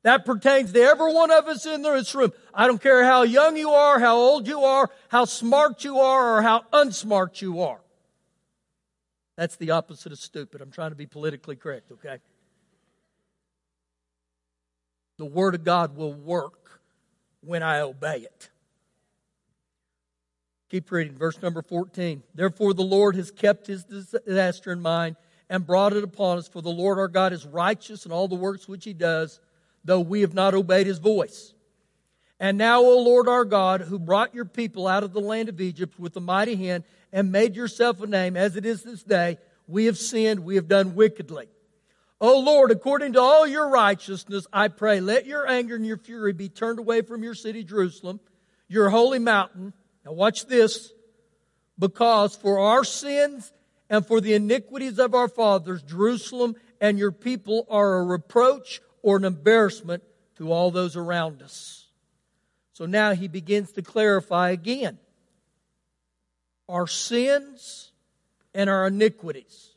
That 0.03 0.25
pertains 0.25 0.73
to 0.73 0.81
every 0.81 1.13
one 1.13 1.31
of 1.31 1.47
us 1.47 1.65
in 1.65 1.83
this 1.83 2.15
room. 2.15 2.33
I 2.53 2.67
don't 2.67 2.83
care 2.83 3.05
how 3.05 3.23
young 3.23 3.57
you 3.57 3.71
are, 3.71 4.01
how 4.01 4.17
old 4.17 4.49
you 4.49 4.65
are, 4.65 4.91
how 5.09 5.25
smart 5.25 5.85
you 5.85 6.01
are, 6.01 6.39
or 6.39 6.43
how 6.43 6.65
unsmart 6.73 7.41
you 7.41 7.61
are. 7.61 7.81
That's 9.37 9.57
the 9.57 9.71
opposite 9.71 10.13
of 10.13 10.19
stupid. 10.19 10.61
I'm 10.61 10.73
trying 10.73 10.91
to 10.91 10.97
be 10.97 11.07
politically 11.07 11.57
correct, 11.57 11.93
okay? 11.93 12.19
The 15.19 15.25
Word 15.25 15.55
of 15.55 15.63
God 15.63 15.97
will 15.97 16.13
work 16.13 16.81
when 17.41 17.63
I 17.63 17.81
obey 17.81 18.19
it. 18.19 18.51
Keep 20.69 20.91
reading, 20.91 21.17
verse 21.17 21.41
number 21.41 21.63
14. 21.63 22.23
Therefore, 22.35 22.75
the 22.75 22.83
Lord 22.83 23.15
has 23.15 23.31
kept 23.31 23.69
his 23.69 23.85
disaster 23.85 24.73
in 24.73 24.81
mind 24.81 25.17
and 25.49 25.67
brought 25.67 25.93
it 25.93 26.03
upon 26.03 26.39
us, 26.39 26.49
for 26.49 26.61
the 26.61 26.71
Lord 26.71 26.99
our 26.99 27.09
God 27.09 27.33
is 27.33 27.47
righteous 27.47 28.05
in 28.05 28.11
all 28.11 28.27
the 28.27 28.35
works 28.35 28.67
which 28.67 28.85
he 28.85 28.95
does 28.95 29.39
though 29.85 30.01
we 30.01 30.21
have 30.21 30.35
not 30.35 30.55
obeyed 30.55 30.87
his 30.87 30.99
voice. 30.99 31.55
And 32.39 32.59
now, 32.59 32.81
O 32.81 32.99
Lord 33.03 33.29
our 33.29 33.45
God, 33.45 33.83
who 33.83 33.99
brought 33.99 34.35
your 34.35 34.45
people 34.45 34.89
out 34.89 35.05
of 35.05 35.13
the 35.13 35.21
land 35.21 35.49
of 35.49 35.61
Egypt 35.61 35.99
with 35.99 36.17
a 36.17 36.21
mighty 36.21 36.57
hand 36.57 36.85
and 37.13 37.31
made 37.31 37.55
yourself 37.55 38.01
a 38.01 38.07
name 38.07 38.37
as 38.37 38.57
it 38.57 38.67
is 38.67 38.83
this 38.83 39.03
day, 39.03 39.39
we 39.69 39.85
have 39.87 39.97
sinned, 39.97 40.41
we 40.41 40.57
have 40.57 40.67
done 40.67 40.95
wickedly. 40.95 41.49
O 42.21 42.41
Lord, 42.41 42.71
according 42.71 43.15
to 43.15 43.21
all 43.21 43.47
your 43.47 43.69
righteousness, 43.69 44.47
I 44.53 44.69
pray, 44.69 45.01
let 45.01 45.27
your 45.27 45.49
anger 45.49 45.77
and 45.77 45.87
your 45.87 45.99
fury 45.99 46.33
be 46.33 46.49
turned 46.49 46.79
away 46.79 47.03
from 47.03 47.23
your 47.23 47.35
city, 47.35 47.65
Jerusalem, 47.65 48.21
your 48.69 48.91
holy 48.91 49.19
mountain. 49.19 49.73
Now 50.05 50.13
watch 50.13 50.47
this. 50.47 50.93
Because 51.79 52.37
for 52.37 52.59
our 52.59 52.85
sins 52.85 53.53
and 53.91 54.07
for 54.07 54.21
the 54.21 54.35
iniquities 54.35 54.99
of 54.99 55.15
our 55.15 55.29
fathers, 55.29 55.83
Jerusalem 55.83 56.55
and 56.81 56.99
your 56.99 57.13
people 57.13 57.67
are 57.69 57.99
a 57.99 58.05
reproach 58.05 58.81
or 59.03 59.17
an 59.17 59.25
embarrassment 59.25 60.03
to 60.37 60.51
all 60.53 60.71
those 60.71 60.97
around 60.97 61.43
us. 61.43 61.87
So 62.73 62.87
now 62.87 63.15
he 63.15 63.29
begins 63.29 63.73
to 63.73 63.83
clarify 63.83 64.51
again 64.51 64.99
our 66.69 66.87
sins 66.87 67.93
and 68.55 68.71
our 68.71 68.87
iniquities. 68.87 69.71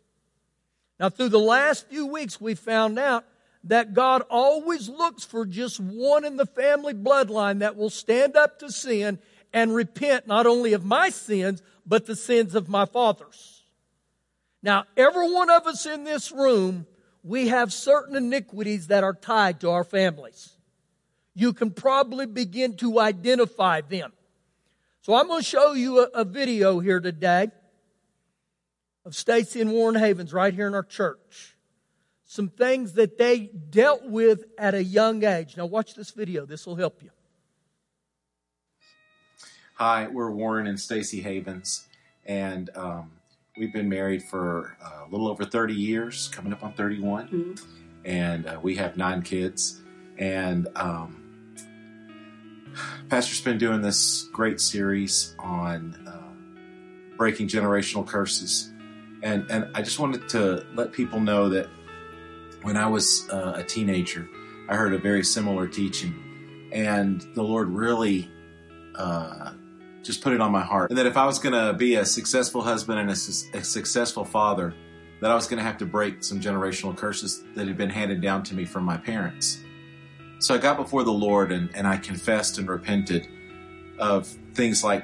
Now, 1.00 1.10
through 1.10 1.30
the 1.30 1.40
last 1.40 1.90
few 1.90 2.06
weeks, 2.06 2.40
we 2.40 2.56
found 2.56 2.98
out 2.98 3.26
that 3.66 3.94
God 3.94 4.24
always 4.30 4.88
looks 4.88 5.24
for 5.24 5.46
just 5.46 5.80
one 5.80 6.24
in 6.24 6.38
the 6.38 6.46
family 6.46 6.94
bloodline 6.94 7.60
that 7.60 7.76
will 7.76 7.90
stand 7.90 8.38
up 8.38 8.60
to 8.60 8.72
sin 8.72 9.20
and 9.52 9.76
repent 9.76 10.28
not 10.28 10.46
only 10.46 10.74
of 10.74 10.86
my 10.86 11.10
sins, 11.10 11.62
but 11.86 12.06
the 12.06 12.16
sins 12.16 12.56
of 12.56 12.70
my 12.70 12.86
fathers. 12.86 13.64
Now, 14.62 14.86
every 14.96 15.32
one 15.32 15.50
of 15.50 15.68
us 15.68 15.86
in 15.86 16.04
this 16.04 16.32
room 16.32 16.88
we 17.26 17.48
have 17.48 17.74
certain 17.74 18.16
iniquities 18.16 18.88
that 18.88 19.04
are 19.04 19.14
tied 19.14 19.60
to 19.62 19.72
our 19.72 19.84
families. 19.84 20.52
You 21.34 21.54
can 21.54 21.72
probably 21.72 22.28
begin 22.28 22.78
to 22.78 23.00
identify 23.00 23.82
them. 23.82 24.14
So 25.02 25.16
I'm 25.16 25.28
going 25.28 25.42
to 25.42 25.46
show 25.46 25.74
you 25.74 26.02
a, 26.02 26.04
a 26.14 26.24
video 26.24 26.80
here 26.80 27.00
today 27.00 27.48
of 29.06 29.16
Stacy 29.16 29.60
and 29.60 29.72
Warren 29.72 29.96
Havens 29.96 30.34
right 30.34 30.54
here 30.54 30.68
in 30.68 30.76
our 30.76 30.84
church. 30.84 31.56
Some 32.26 32.50
things 32.50 32.94
that 32.94 33.18
they 33.18 33.50
dealt 33.70 34.04
with 34.06 34.44
at 34.60 34.76
a 34.76 34.84
young 34.84 35.24
age. 35.24 35.58
Now 35.58 35.66
watch 35.66 35.96
this 35.96 36.12
video. 36.12 36.46
This 36.46 36.68
will 36.68 36.76
help 36.76 37.02
you. 37.02 37.10
Hi, 39.76 40.08
we're 40.08 40.32
Warren 40.32 40.68
and 40.68 40.80
Stacy 40.80 41.22
Havens, 41.22 41.88
and 42.26 42.70
um, 42.76 43.12
We've 43.58 43.72
been 43.72 43.88
married 43.88 44.22
for 44.22 44.76
uh, 44.84 45.06
a 45.06 45.10
little 45.10 45.30
over 45.30 45.46
30 45.46 45.74
years, 45.74 46.28
coming 46.28 46.52
up 46.52 46.62
on 46.62 46.74
31, 46.74 47.28
mm-hmm. 47.28 47.54
and 48.04 48.48
uh, 48.48 48.60
we 48.62 48.76
have 48.76 48.98
nine 48.98 49.22
kids. 49.22 49.82
And 50.18 50.68
um, 50.76 51.26
Pastor's 53.10 53.40
been 53.40 53.58
doing 53.58 53.82
this 53.82 54.24
great 54.34 54.60
series 54.60 55.36
on 55.40 55.96
uh, 56.06 57.16
breaking 57.18 57.48
generational 57.48 58.06
curses, 58.06 58.74
and 59.24 59.50
and 59.50 59.70
I 59.74 59.82
just 59.82 60.00
wanted 60.00 60.28
to 60.30 60.66
let 60.74 60.92
people 60.92 61.22
know 61.22 61.48
that 61.50 61.70
when 62.64 62.76
I 62.76 62.88
was 62.88 63.30
uh, 63.30 63.54
a 63.56 63.64
teenager, 63.64 64.28
I 64.68 64.76
heard 64.76 64.94
a 64.94 64.98
very 64.98 65.24
similar 65.24 65.66
teaching, 65.66 66.70
and 66.74 67.22
the 67.36 67.44
Lord 67.44 67.70
really 67.70 68.30
uh, 68.96 69.54
just 70.06 70.22
put 70.22 70.34
it 70.34 70.40
on 70.40 70.52
my 70.52 70.62
heart. 70.62 70.92
And 70.92 70.98
that 70.98 71.08
if 71.08 71.18
I 71.18 71.26
was 71.26 71.40
going 71.40 71.54
to 71.54 71.74
be 71.74 71.96
a 71.96 72.06
successful 72.06 72.62
husband 72.62 73.00
and 73.00 73.10
a, 73.10 73.16
su- 73.16 73.50
a 73.54 73.64
successful 73.64 74.24
father, 74.24 74.74
that 75.22 75.32
I 75.32 75.36
was 75.36 75.48
going 75.48 75.58
to 75.58 75.64
have 75.64 75.78
to 75.80 75.86
break 75.86 76.24
some 76.24 76.40
generational 76.40 76.96
curses 76.96 77.44
that 77.56 77.68
had 77.68 77.78
been 77.78 77.90
handed 77.90 78.22
down 78.22 78.44
to 78.44 78.56
me 78.56 78.66
from 78.66 78.84
my 78.84 78.98
parents. 78.98 79.60
So 80.40 80.54
I 80.54 80.58
got 80.60 80.78
before 80.78 81.04
the 81.04 81.12
Lord 81.12 81.52
and, 81.52 81.76
and 81.76 81.88
I 81.88 81.98
confessed 81.98 82.60
and 82.60 82.68
repented 82.68 83.28
of 83.98 84.28
things 84.54 84.84
like 84.84 85.04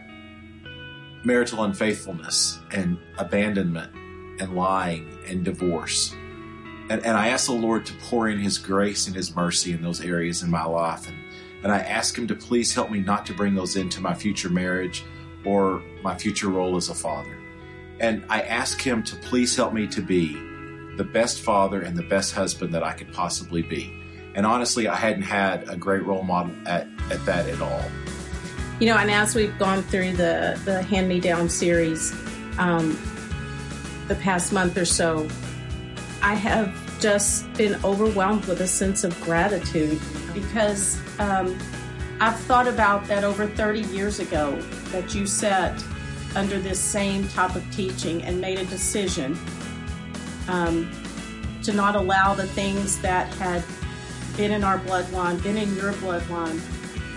marital 1.24 1.64
unfaithfulness 1.64 2.60
and 2.72 3.00
abandonment 3.18 3.94
and 4.40 4.56
lying 4.56 5.18
and 5.28 5.44
divorce. 5.44 6.14
And, 6.90 7.04
and 7.06 7.18
I 7.18 7.30
asked 7.30 7.48
the 7.48 7.54
Lord 7.54 7.86
to 7.88 7.94
pour 8.10 8.28
in 8.28 8.38
His 8.38 8.58
grace 8.58 9.08
and 9.08 9.16
His 9.16 9.36
mercy 9.36 9.72
in 9.72 9.82
those 9.82 10.02
areas 10.02 10.44
in 10.44 10.52
my 10.52 10.66
life. 10.66 11.08
And, 11.08 11.18
and 11.64 11.72
I 11.72 11.80
ask 11.80 12.18
Him 12.18 12.28
to 12.28 12.36
please 12.36 12.74
help 12.74 12.90
me 12.92 13.00
not 13.00 13.26
to 13.28 13.34
bring 13.34 13.56
those 13.56 13.76
into 13.76 14.02
my 14.02 14.14
future 14.14 14.50
marriage 14.50 15.04
or 15.46 15.82
my 16.04 16.18
future 16.18 16.50
role 16.50 16.76
as 16.76 16.90
a 16.90 16.96
father. 16.96 17.38
And 18.00 18.24
I 18.30 18.42
ask 18.42 18.82
Him 18.82 19.04
to 19.04 19.16
please 19.18 19.56
help 19.56 19.74
me 19.74 19.88
to 19.88 20.02
be 20.02 20.34
the 20.98 21.04
best 21.04 21.42
father 21.42 21.82
and 21.82 21.96
the 21.96 22.04
best 22.04 22.34
husband 22.34 22.74
that 22.74 22.84
I 22.84 22.94
could 22.94 23.14
possibly 23.14 23.62
be. 23.62 23.94
And 24.34 24.46
honestly, 24.46 24.88
I 24.88 24.96
hadn't 24.96 25.24
had 25.24 25.70
a 25.70 25.76
great 25.76 26.04
role 26.04 26.24
model 26.24 26.54
at, 26.66 26.88
at 27.10 27.26
that 27.26 27.48
at 27.48 27.62
all. 27.62 27.84
You 28.80 28.88
know, 28.88 28.98
and 28.98 29.12
as 29.12 29.36
we've 29.36 29.58
gone 29.60 29.84
through 29.84 30.14
the, 30.14 30.60
the 30.66 30.82
Hand 30.82 31.08
Me 31.08 31.20
Down 31.20 31.50
series 31.50 32.14
um, 32.58 33.00
the 34.08 34.16
past 34.16 34.52
month 34.52 34.78
or 34.78 34.86
so, 34.86 35.28
I 36.24 36.34
have 36.34 36.74
just 37.02 37.52
been 37.54 37.84
overwhelmed 37.84 38.46
with 38.46 38.62
a 38.62 38.68
sense 38.68 39.04
of 39.04 39.20
gratitude 39.22 40.00
because 40.34 41.00
um, 41.20 41.58
I've 42.20 42.40
thought 42.42 42.68
about 42.68 43.08
that 43.08 43.24
over 43.24 43.48
30 43.48 43.82
years 43.82 44.20
ago 44.20 44.56
that 44.92 45.16
you 45.16 45.26
sat 45.26 45.84
under 46.36 46.60
this 46.60 46.80
same 46.80 47.28
type 47.30 47.56
of 47.56 47.76
teaching 47.76 48.22
and 48.22 48.40
made 48.40 48.60
a 48.60 48.66
decision 48.66 49.38
um, 50.48 50.90
to 51.64 51.74
not 51.74 51.96
allow 51.96 52.36
the 52.36 52.46
things 52.46 53.00
that 53.02 53.34
had 53.36 53.64
been 54.38 54.52
in 54.52 54.64
our 54.64 54.78
bloodline, 54.80 55.42
been 55.42 55.58
in 55.58 55.76
your 55.76 55.94
bloodline, 55.94 56.62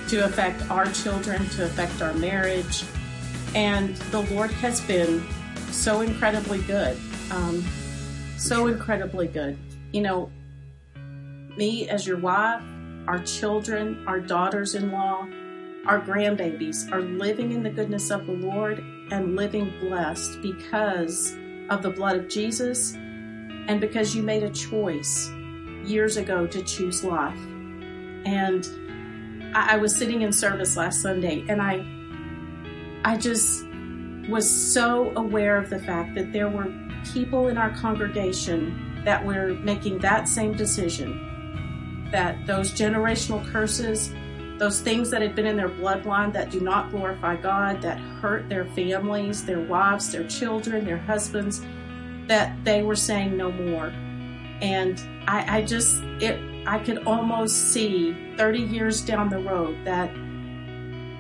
to 0.09 0.25
affect 0.25 0.69
our 0.71 0.87
children, 0.93 1.47
to 1.51 1.65
affect 1.65 2.01
our 2.01 2.15
marriage. 2.15 2.85
And 3.55 3.95
the 4.11 4.23
Lord 4.33 4.51
has 4.53 4.81
been 4.81 5.23
so 5.71 6.01
incredibly 6.01 6.61
good. 6.63 6.99
Um, 7.31 7.63
so 8.37 8.67
incredibly 8.67 9.27
good. 9.27 9.57
You 9.95 10.01
know, 10.01 10.33
me 11.57 11.89
as 11.89 12.05
your 12.05 12.19
wife, 12.19 12.61
our 13.07 13.21
children, 13.21 14.03
our 14.09 14.19
daughters 14.19 14.75
in 14.75 14.91
law, 14.91 15.21
our 15.87 16.01
grandbabies 16.01 16.91
are 16.91 17.01
living 17.01 17.53
in 17.53 17.63
the 17.63 17.71
goodness 17.71 18.11
of 18.11 18.27
the 18.27 18.33
Lord 18.33 18.81
and 19.13 19.37
living 19.37 19.73
blessed 19.79 20.43
because 20.43 21.37
of 21.71 21.83
the 21.83 21.91
blood 21.91 22.17
of 22.17 22.29
Jesus 22.29 22.95
and 22.95 23.81
because 23.81 24.17
you 24.17 24.25
made 24.25 24.43
a 24.43 24.51
choice 24.51 25.31
years 25.85 26.17
ago 26.17 26.45
to 26.45 26.61
choose 26.65 27.05
life. 27.05 27.39
And 28.27 28.67
I, 29.55 29.75
I 29.75 29.77
was 29.77 29.95
sitting 29.95 30.23
in 30.23 30.33
service 30.33 30.77
last 30.77 31.03
Sunday 31.03 31.45
and 31.49 31.63
I 31.63 31.87
I 33.05 33.17
just 33.17 33.65
was 34.29 34.51
so 34.51 35.13
aware 35.15 35.57
of 35.57 35.71
the 35.71 35.79
fact 35.79 36.17
that 36.17 36.33
there 36.33 36.49
were 36.49 36.75
people 37.13 37.47
in 37.47 37.57
our 37.57 37.71
congregation 37.77 38.91
that 39.05 39.25
we're 39.25 39.55
making 39.55 39.99
that 39.99 40.29
same 40.29 40.53
decision. 40.53 42.09
That 42.11 42.47
those 42.47 42.73
generational 42.73 43.45
curses, 43.51 44.13
those 44.59 44.81
things 44.81 45.11
that 45.11 45.21
had 45.21 45.35
been 45.35 45.47
in 45.47 45.57
their 45.57 45.69
bloodline 45.69 46.33
that 46.33 46.51
do 46.51 46.61
not 46.61 46.91
glorify 46.91 47.37
God, 47.37 47.83
that 47.83 47.99
hurt 47.99 48.49
their 48.49 48.65
families, 48.67 49.45
their 49.45 49.61
wives, 49.61 50.13
their 50.13 50.27
children, 50.29 50.85
their 50.85 50.99
husbands, 50.99 51.63
that 52.27 52.57
they 52.65 52.83
were 52.83 52.97
saying 52.97 53.37
no 53.37 53.51
more. 53.51 53.93
And 54.61 55.03
I, 55.27 55.59
I 55.59 55.63
just, 55.63 55.97
it, 56.21 56.39
I 56.67 56.79
could 56.79 57.07
almost 57.07 57.73
see 57.73 58.17
30 58.37 58.61
years 58.61 59.01
down 59.01 59.29
the 59.29 59.39
road 59.39 59.77
that 59.85 60.11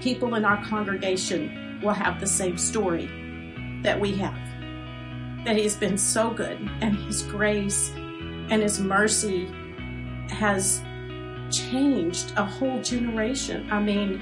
people 0.00 0.34
in 0.34 0.44
our 0.44 0.64
congregation 0.64 1.80
will 1.82 1.92
have 1.92 2.20
the 2.20 2.26
same 2.26 2.56
story 2.56 3.06
that 3.82 3.98
we 3.98 4.14
have. 4.16 4.38
That 5.44 5.56
He's 5.56 5.76
been 5.76 5.98
so 5.98 6.30
good, 6.30 6.58
and 6.80 6.96
His 6.96 7.22
grace 7.22 7.90
and 7.94 8.62
His 8.62 8.80
mercy 8.80 9.48
has 10.30 10.82
changed 11.50 12.32
a 12.36 12.44
whole 12.44 12.82
generation. 12.82 13.70
I 13.70 13.80
mean, 13.80 14.20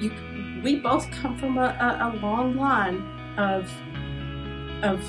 you, 0.00 0.62
we 0.62 0.76
both 0.76 1.10
come 1.10 1.36
from 1.36 1.58
a, 1.58 1.76
a, 1.80 2.10
a 2.10 2.16
long 2.20 2.56
line 2.56 3.02
of 3.36 3.70
of 4.82 5.00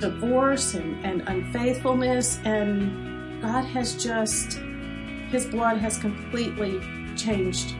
divorce 0.00 0.74
and, 0.74 1.04
and 1.04 1.22
unfaithfulness, 1.26 2.38
and 2.44 3.42
God 3.42 3.64
has 3.66 4.02
just, 4.02 4.60
His 5.30 5.46
blood 5.46 5.78
has 5.78 5.98
completely 5.98 6.80
changed 7.16 7.74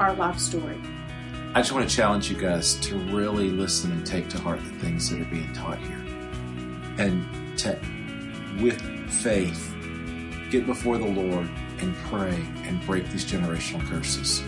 our 0.00 0.14
life 0.14 0.38
story. 0.38 0.78
I 1.54 1.60
just 1.60 1.72
want 1.72 1.88
to 1.88 1.94
challenge 1.94 2.30
you 2.30 2.36
guys 2.36 2.76
to 2.76 2.96
really 2.96 3.50
listen 3.50 3.92
and 3.92 4.06
take 4.06 4.28
to 4.30 4.38
heart 4.38 4.60
the 4.60 4.70
things 4.78 5.10
that 5.10 5.20
are 5.20 5.24
being 5.26 5.52
taught 5.52 5.78
here. 5.78 6.01
And 7.02 7.58
to, 7.58 7.76
with 8.60 8.80
faith, 9.10 9.74
get 10.50 10.66
before 10.66 10.98
the 10.98 11.04
Lord 11.04 11.50
and 11.80 11.96
pray 12.04 12.46
and 12.62 12.80
break 12.86 13.08
these 13.10 13.24
generational 13.24 13.84
curses. 13.88 14.40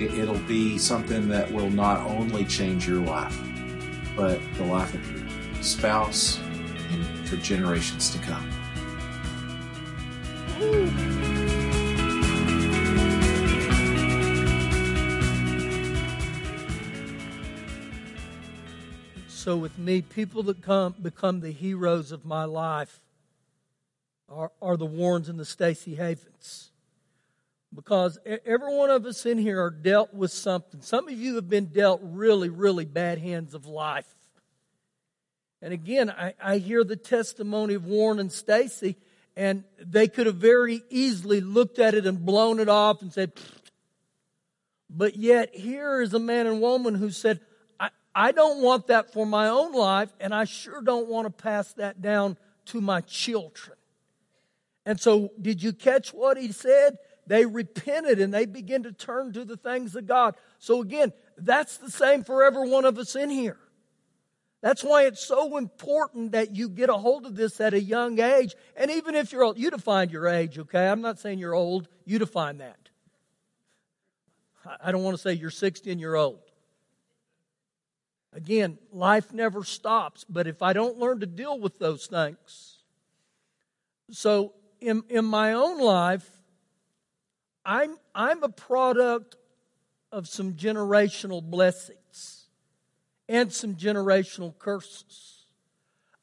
It, 0.00 0.14
it'll 0.14 0.38
be 0.46 0.78
something 0.78 1.28
that 1.30 1.50
will 1.50 1.68
not 1.68 2.06
only 2.06 2.44
change 2.44 2.86
your 2.86 3.00
life, 3.00 3.36
but 4.14 4.38
the 4.54 4.64
life 4.66 4.94
of 4.94 5.10
your 5.10 5.62
spouse, 5.64 6.38
and 6.92 7.28
for 7.28 7.38
generations 7.38 8.10
to 8.10 8.18
come. 8.20 8.48
So, 19.46 19.56
with 19.56 19.78
me, 19.78 20.02
people 20.02 20.42
that 20.42 20.60
come 20.60 20.96
become 21.00 21.38
the 21.38 21.52
heroes 21.52 22.10
of 22.10 22.24
my 22.24 22.42
life 22.46 23.00
are, 24.28 24.50
are 24.60 24.76
the 24.76 24.86
Warrens 24.86 25.28
and 25.28 25.38
the 25.38 25.44
Stacy 25.44 25.94
Havens. 25.94 26.72
Because 27.72 28.18
every 28.26 28.74
one 28.74 28.90
of 28.90 29.06
us 29.06 29.24
in 29.24 29.38
here 29.38 29.62
are 29.62 29.70
dealt 29.70 30.12
with 30.12 30.32
something. 30.32 30.80
Some 30.80 31.06
of 31.06 31.14
you 31.14 31.36
have 31.36 31.48
been 31.48 31.66
dealt 31.66 32.00
really, 32.02 32.48
really 32.48 32.86
bad 32.86 33.18
hands 33.18 33.54
of 33.54 33.66
life. 33.66 34.12
And 35.62 35.72
again, 35.72 36.10
I, 36.10 36.34
I 36.42 36.58
hear 36.58 36.82
the 36.82 36.96
testimony 36.96 37.74
of 37.74 37.86
Warren 37.86 38.18
and 38.18 38.32
Stacy, 38.32 38.96
and 39.36 39.62
they 39.78 40.08
could 40.08 40.26
have 40.26 40.38
very 40.38 40.82
easily 40.90 41.40
looked 41.40 41.78
at 41.78 41.94
it 41.94 42.04
and 42.04 42.26
blown 42.26 42.58
it 42.58 42.68
off 42.68 43.00
and 43.00 43.12
said, 43.12 43.30
but 44.90 45.14
yet 45.14 45.54
here 45.54 46.00
is 46.00 46.14
a 46.14 46.18
man 46.18 46.48
and 46.48 46.60
woman 46.60 46.96
who 46.96 47.12
said, 47.12 47.38
I 48.18 48.32
don't 48.32 48.62
want 48.62 48.86
that 48.86 49.12
for 49.12 49.26
my 49.26 49.48
own 49.48 49.72
life, 49.72 50.08
and 50.18 50.34
I 50.34 50.44
sure 50.44 50.80
don't 50.80 51.06
want 51.06 51.26
to 51.26 51.30
pass 51.30 51.74
that 51.74 52.00
down 52.00 52.38
to 52.66 52.80
my 52.80 53.02
children. 53.02 53.76
And 54.86 54.98
so, 54.98 55.32
did 55.38 55.62
you 55.62 55.74
catch 55.74 56.14
what 56.14 56.38
he 56.38 56.50
said? 56.50 56.96
They 57.26 57.44
repented 57.44 58.18
and 58.18 58.32
they 58.32 58.46
began 58.46 58.84
to 58.84 58.92
turn 58.92 59.34
to 59.34 59.44
the 59.44 59.58
things 59.58 59.94
of 59.96 60.06
God. 60.06 60.34
So, 60.58 60.80
again, 60.80 61.12
that's 61.36 61.76
the 61.76 61.90
same 61.90 62.24
for 62.24 62.42
every 62.42 62.70
one 62.70 62.86
of 62.86 62.96
us 62.96 63.16
in 63.16 63.28
here. 63.28 63.58
That's 64.62 64.82
why 64.82 65.04
it's 65.04 65.24
so 65.24 65.58
important 65.58 66.32
that 66.32 66.56
you 66.56 66.70
get 66.70 66.88
a 66.88 66.94
hold 66.94 67.26
of 67.26 67.36
this 67.36 67.60
at 67.60 67.74
a 67.74 67.80
young 67.80 68.18
age. 68.18 68.54
And 68.76 68.90
even 68.90 69.14
if 69.14 69.30
you're 69.30 69.44
old, 69.44 69.58
you 69.58 69.70
define 69.70 70.08
your 70.08 70.26
age, 70.26 70.58
okay? 70.58 70.88
I'm 70.88 71.02
not 71.02 71.18
saying 71.18 71.38
you're 71.38 71.54
old, 71.54 71.86
you 72.06 72.18
define 72.18 72.58
that. 72.58 72.88
I 74.82 74.90
don't 74.90 75.02
want 75.02 75.16
to 75.16 75.22
say 75.22 75.34
you're 75.34 75.50
60 75.50 75.92
and 75.92 76.00
you're 76.00 76.16
old. 76.16 76.45
Again, 78.36 78.76
life 78.92 79.32
never 79.32 79.64
stops, 79.64 80.26
but 80.28 80.46
if 80.46 80.60
I 80.60 80.74
don't 80.74 80.98
learn 80.98 81.20
to 81.20 81.26
deal 81.26 81.58
with 81.58 81.78
those 81.78 82.06
things. 82.06 82.80
So, 84.10 84.52
in, 84.78 85.04
in 85.08 85.24
my 85.24 85.54
own 85.54 85.80
life, 85.80 86.28
I'm, 87.64 87.96
I'm 88.14 88.42
a 88.42 88.50
product 88.50 89.36
of 90.12 90.28
some 90.28 90.52
generational 90.52 91.42
blessings 91.42 92.48
and 93.26 93.50
some 93.50 93.74
generational 93.74 94.56
curses. 94.58 95.46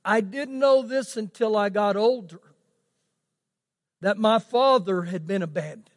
I 0.06 0.22
didn't 0.22 0.60
know 0.60 0.84
this 0.84 1.18
until 1.18 1.58
I 1.58 1.70
got 1.70 1.96
older 1.96 2.42
that 4.02 4.20
my 4.20 4.38
father 4.38 5.02
had 5.02 5.26
been 5.26 5.42
abandoned. 5.42 5.90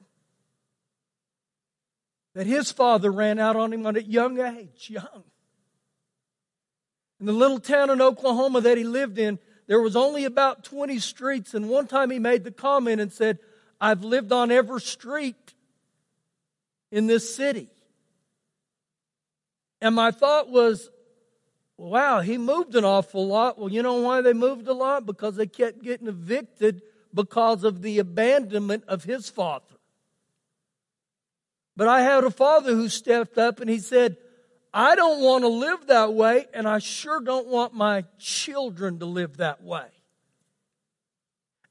That 2.32 2.46
his 2.46 2.72
father 2.72 3.12
ran 3.12 3.38
out 3.38 3.56
on 3.56 3.74
him 3.74 3.84
at 3.84 3.98
a 3.98 4.02
young 4.02 4.40
age, 4.40 4.88
young. 4.88 5.24
In 7.20 7.26
the 7.26 7.32
little 7.32 7.58
town 7.58 7.90
in 7.90 8.02
Oklahoma 8.02 8.60
that 8.60 8.76
he 8.76 8.84
lived 8.84 9.18
in, 9.18 9.38
there 9.66 9.80
was 9.80 9.96
only 9.96 10.24
about 10.24 10.64
20 10.64 10.98
streets, 10.98 11.54
and 11.54 11.68
one 11.68 11.86
time 11.86 12.10
he 12.10 12.18
made 12.18 12.44
the 12.44 12.50
comment 12.50 13.00
and 13.00 13.12
said, 13.12 13.38
I've 13.80 14.04
lived 14.04 14.32
on 14.32 14.50
every 14.50 14.80
street 14.80 15.54
in 16.90 17.06
this 17.06 17.34
city. 17.34 17.68
And 19.80 19.94
my 19.94 20.10
thought 20.10 20.48
was, 20.48 20.90
wow, 21.76 22.20
he 22.20 22.38
moved 22.38 22.74
an 22.74 22.84
awful 22.84 23.26
lot. 23.26 23.58
Well, 23.58 23.70
you 23.70 23.82
know 23.82 24.00
why 24.00 24.20
they 24.20 24.32
moved 24.32 24.68
a 24.68 24.72
lot? 24.72 25.04
Because 25.04 25.36
they 25.36 25.46
kept 25.46 25.82
getting 25.82 26.08
evicted 26.08 26.82
because 27.12 27.64
of 27.64 27.82
the 27.82 27.98
abandonment 27.98 28.84
of 28.88 29.04
his 29.04 29.28
father. 29.28 29.64
But 31.76 31.88
I 31.88 32.00
had 32.00 32.24
a 32.24 32.30
father 32.30 32.72
who 32.74 32.88
stepped 32.88 33.36
up 33.36 33.60
and 33.60 33.68
he 33.68 33.78
said, 33.78 34.16
I 34.78 34.94
don't 34.94 35.22
want 35.22 35.42
to 35.42 35.48
live 35.48 35.86
that 35.86 36.12
way, 36.12 36.44
and 36.52 36.68
I 36.68 36.80
sure 36.80 37.22
don't 37.22 37.46
want 37.46 37.72
my 37.72 38.04
children 38.18 38.98
to 38.98 39.06
live 39.06 39.38
that 39.38 39.62
way. 39.62 39.86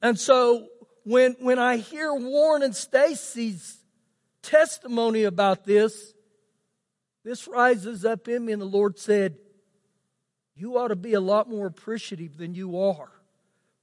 And 0.02 0.18
so 0.18 0.66
when, 1.04 1.36
when 1.38 1.60
I 1.60 1.76
hear 1.76 2.12
Warren 2.12 2.64
and 2.64 2.74
Stacy's 2.74 3.78
testimony 4.42 5.22
about 5.22 5.64
this, 5.64 6.14
this 7.22 7.46
rises 7.46 8.04
up 8.04 8.26
in 8.26 8.44
me, 8.44 8.52
and 8.52 8.60
the 8.60 8.66
Lord 8.66 8.98
said, 8.98 9.36
You 10.56 10.76
ought 10.76 10.88
to 10.88 10.96
be 10.96 11.14
a 11.14 11.20
lot 11.20 11.48
more 11.48 11.68
appreciative 11.68 12.36
than 12.36 12.56
you 12.56 12.76
are 12.76 13.12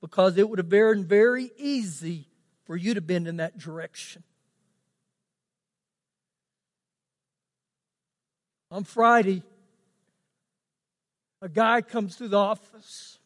because 0.02 0.38
it 0.38 0.50
would 0.50 0.60
have 0.60 0.68
been 0.68 1.06
very 1.06 1.50
easy 1.56 2.28
for 2.66 2.76
you 2.76 2.94
to 2.94 3.02
bend 3.02 3.30
in 3.30 3.38
that 3.38 3.58
direction. 3.58 4.26
On 8.74 8.84
Friday, 8.84 9.44
a 11.44 11.48
guy 11.48 11.84
comes 11.84 12.16
to 12.16 12.28
the 12.28 12.38
office. 12.38 13.20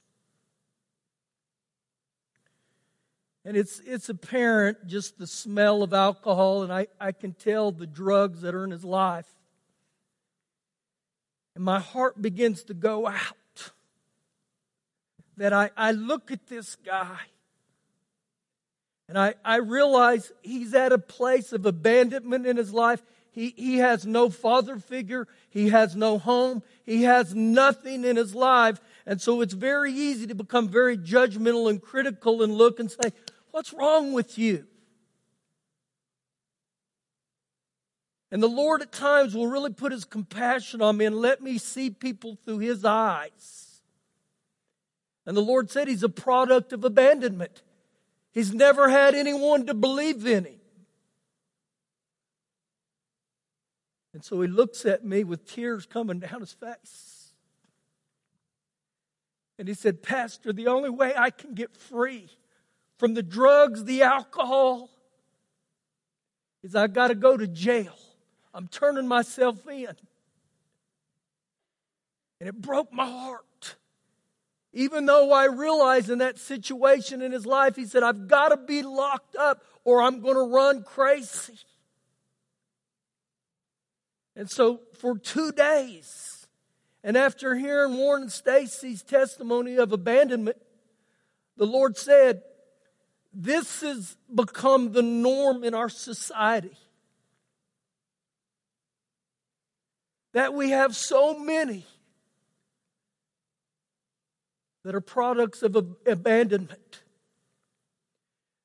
And 3.46 3.56
it's, 3.56 3.80
it's 3.86 4.10
apparent 4.10 4.88
just 4.88 5.18
the 5.18 5.26
smell 5.26 5.84
of 5.84 5.94
alcohol, 5.94 6.64
and 6.64 6.74
I, 6.74 6.88
I 7.00 7.14
can 7.14 7.32
tell 7.32 7.72
the 7.72 7.88
drugs 7.88 8.42
that 8.42 8.56
are 8.56 8.66
in 8.66 8.72
his 8.72 8.84
life. 8.84 9.34
And 11.56 11.64
my 11.64 11.80
heart 11.80 12.22
begins 12.22 12.64
to 12.64 12.74
go 12.74 13.08
out. 13.08 13.72
That 15.38 15.54
I, 15.54 15.70
I 15.78 15.94
look 15.94 16.30
at 16.30 16.48
this 16.48 16.76
guy 16.76 17.20
and 19.10 19.18
I, 19.18 19.36
I 19.46 19.58
realize 19.58 20.32
he's 20.42 20.74
at 20.74 20.92
a 20.92 20.98
place 20.98 21.54
of 21.54 21.66
abandonment 21.66 22.46
in 22.46 22.58
his 22.58 22.74
life. 22.74 23.02
He, 23.38 23.54
he 23.56 23.78
has 23.78 24.04
no 24.04 24.32
father 24.32 24.80
figure. 24.80 25.28
He 25.52 25.70
has 25.70 25.96
no 25.96 26.18
home. 26.18 26.64
He 26.88 27.04
has 27.04 27.36
nothing 27.36 28.04
in 28.04 28.16
his 28.16 28.34
life. 28.34 28.82
And 29.06 29.22
so 29.22 29.42
it's 29.42 29.54
very 29.54 29.94
easy 29.94 30.26
to 30.26 30.34
become 30.34 30.68
very 30.68 30.98
judgmental 30.98 31.70
and 31.70 31.80
critical 31.80 32.42
and 32.42 32.56
look 32.56 32.80
and 32.80 32.90
say, 32.90 33.14
What's 33.52 33.74
wrong 33.74 34.12
with 34.12 34.40
you? 34.40 34.66
And 38.32 38.42
the 38.42 38.48
Lord 38.48 38.82
at 38.82 38.92
times 38.92 39.36
will 39.36 39.46
really 39.46 39.72
put 39.72 39.92
his 39.92 40.04
compassion 40.04 40.82
on 40.82 40.98
me 40.98 41.06
and 41.06 41.16
let 41.16 41.40
me 41.40 41.60
see 41.60 41.92
people 41.92 42.40
through 42.44 42.58
his 42.58 42.84
eyes. 42.84 43.82
And 45.28 45.38
the 45.38 45.42
Lord 45.42 45.70
said 45.70 45.88
he's 45.88 46.02
a 46.02 46.10
product 46.10 46.74
of 46.74 46.84
abandonment. 46.84 47.62
He's 48.32 48.52
never 48.52 48.90
had 48.90 49.14
anyone 49.14 49.68
to 49.68 49.76
believe 49.76 50.26
in 50.26 50.46
him. 50.46 50.60
And 54.14 54.24
so 54.24 54.42
he 54.42 54.48
looks 54.48 54.86
at 54.86 55.06
me 55.06 55.24
with 55.24 55.46
tears 55.46 55.86
coming 55.86 56.20
down 56.20 56.40
his 56.40 56.54
face. 56.54 57.32
And 59.60 59.68
he 59.68 59.74
said, 59.74 60.04
Pastor, 60.04 60.54
the 60.54 60.68
only 60.68 60.90
way 60.90 61.14
I 61.16 61.30
can 61.30 61.54
get 61.54 61.76
free 61.76 62.30
from 62.98 63.14
the 63.14 63.24
drugs, 63.24 63.84
the 63.84 64.04
alcohol, 64.04 64.90
is 66.64 66.76
I 66.76 66.88
got 66.88 67.08
to 67.10 67.16
go 67.16 67.38
to 67.38 67.48
jail. 67.48 67.98
I'm 68.54 68.68
turning 68.68 69.08
myself 69.08 69.68
in. 69.68 69.96
And 72.40 72.50
it 72.50 72.60
broke 72.62 72.92
my 72.94 73.06
heart. 73.06 73.76
Even 74.74 75.06
though 75.06 75.32
I 75.32 75.46
realized 75.46 76.10
in 76.10 76.20
that 76.20 76.38
situation 76.38 77.22
in 77.22 77.32
his 77.32 77.46
life, 77.46 77.76
he 77.76 77.86
said, 77.86 78.04
I've 78.04 78.28
got 78.28 78.50
to 78.50 78.58
be 78.58 78.84
locked 78.84 79.36
up 79.36 79.64
or 79.84 80.04
I'm 80.04 80.22
going 80.22 80.36
to 80.36 80.54
run 80.54 80.84
crazy. 80.84 81.58
And 84.38 84.48
so 84.52 84.82
for 84.94 85.18
two 85.18 85.52
days, 85.52 86.46
and 87.04 87.18
after 87.18 87.56
hearing 87.56 87.98
Warren 87.98 88.24
and 88.24 88.32
Stacy's 88.32 89.02
testimony 89.02 89.78
of 89.78 89.92
abandonment, 89.92 90.58
the 91.58 91.66
Lord 91.66 91.98
said, 91.98 92.44
This 93.34 93.82
has 93.82 94.16
become 94.34 94.92
the 94.92 95.02
norm 95.02 95.64
in 95.64 95.74
our 95.74 95.90
society. 95.90 96.78
That 100.34 100.54
we 100.54 100.70
have 100.70 100.96
so 100.96 101.40
many 101.40 101.84
that 104.84 104.94
are 104.94 105.02
products 105.02 105.64
of 105.64 105.76
abandonment. 106.06 107.02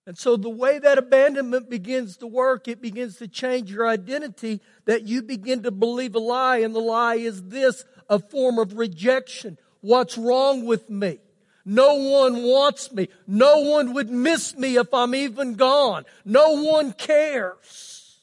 And 0.05 0.19
so, 0.19 0.37
the 0.37 0.51
way 0.51 0.81
that 0.81 0.99
abandonment 0.99 1.71
begins 1.71 2.17
to 2.17 2.27
work, 2.27 2.67
it 2.67 2.83
begins 2.83 3.19
to 3.19 3.29
change 3.29 3.71
your 3.71 3.87
identity, 3.87 4.61
that 4.85 5.05
you 5.05 5.23
begin 5.23 5.63
to 5.63 5.71
believe 5.71 6.17
a 6.17 6.19
lie, 6.19 6.57
and 6.57 6.75
the 6.75 6.81
lie 6.81 7.15
is 7.15 7.45
this 7.45 7.85
a 8.09 8.19
form 8.19 8.59
of 8.59 8.77
rejection. 8.77 9.59
What's 9.81 10.19
wrong 10.19 10.67
with 10.67 10.91
me? 10.91 11.21
No 11.65 11.95
one 11.95 12.43
wants 12.43 12.91
me. 12.93 13.09
No 13.29 13.59
one 13.59 13.95
would 13.95 14.11
miss 14.11 14.57
me 14.57 14.77
if 14.77 14.93
I'm 14.93 15.15
even 15.15 15.55
gone. 15.55 16.05
No 16.25 16.63
one 16.63 16.93
cares. 16.93 18.19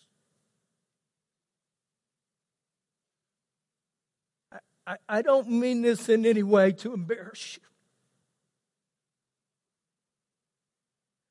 I, 4.51 4.57
I, 4.85 4.97
I 5.07 5.21
don't 5.21 5.49
mean 5.49 5.81
this 5.81 6.09
in 6.09 6.25
any 6.25 6.43
way 6.43 6.73
to 6.73 6.93
embarrass 6.93 7.55
you. 7.55 7.68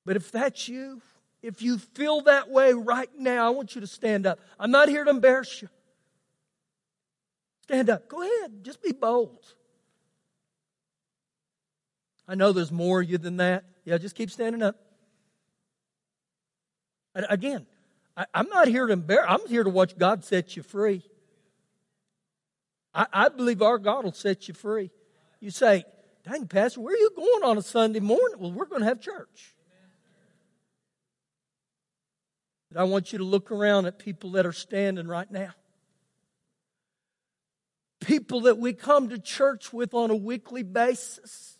But 0.09 0.17
if 0.17 0.33
that's 0.33 0.69
you, 0.69 1.03
if 1.43 1.61
you 1.61 1.77
feel 1.77 2.23
that 2.23 2.49
way 2.49 2.73
right 2.73 3.11
now, 3.19 3.47
I 3.47 3.51
want 3.51 3.75
you 3.75 3.83
to 3.83 3.87
stand 3.87 4.27
up. 4.27 4.41
I'm 4.59 4.71
not 4.71 4.89
here 4.89 5.05
to 5.05 5.11
embarrass 5.11 5.61
you. 5.61 5.69
Stand 7.65 7.91
up. 7.91 8.09
Go 8.09 8.23
ahead. 8.23 8.65
Just 8.65 8.83
be 8.83 8.93
bold. 8.93 9.45
I 12.27 12.37
know 12.37 12.53
there's 12.53 12.73
more 12.73 13.03
of 13.03 13.11
you 13.11 13.19
than 13.19 13.37
that. 13.37 13.65
Yeah, 13.85 13.99
just 13.99 14.15
keep 14.15 14.31
standing 14.31 14.63
up. 14.63 14.77
And 17.15 17.27
again, 17.29 17.67
I, 18.17 18.25
am 18.33 18.49
not 18.49 18.67
here 18.67 18.87
to 18.87 18.93
embarrass. 18.95 19.27
I'm 19.29 19.47
here 19.47 19.63
to 19.63 19.69
watch 19.69 19.99
God 19.99 20.25
set 20.25 20.57
you 20.57 20.63
free. 20.63 21.03
I, 22.95 23.07
I 23.13 23.29
believe 23.29 23.61
our 23.61 23.77
God 23.77 24.05
will 24.05 24.13
set 24.13 24.49
you 24.49 24.55
free. 24.55 24.91
You 25.39 25.51
say, 25.51 25.85
dang, 26.27 26.47
Pastor, 26.47 26.81
where 26.81 26.95
are 26.95 26.97
you 26.97 27.11
going 27.15 27.45
on 27.45 27.59
a 27.59 27.63
Sunday 27.63 28.01
morning? 28.01 28.39
Well, 28.39 28.53
we're 28.53 28.65
going 28.65 28.81
to 28.81 28.89
have 28.89 29.03
church. 29.03 29.55
But 32.71 32.81
I 32.81 32.85
want 32.85 33.13
you 33.13 33.19
to 33.19 33.25
look 33.25 33.51
around 33.51 33.87
at 33.87 33.99
people 33.99 34.33
that 34.33 34.47
are 34.47 34.53
standing 34.53 35.09
right 35.09 35.31
now. 35.31 35.51
People 38.01 38.43
that 38.43 38.59
we 38.59 38.73
come 38.73 39.09
to 39.09 39.19
church 39.19 39.73
with 39.73 39.95
on 39.95 40.11
a 40.11 40.17
weekly 40.17 40.63
basis. 40.63 41.59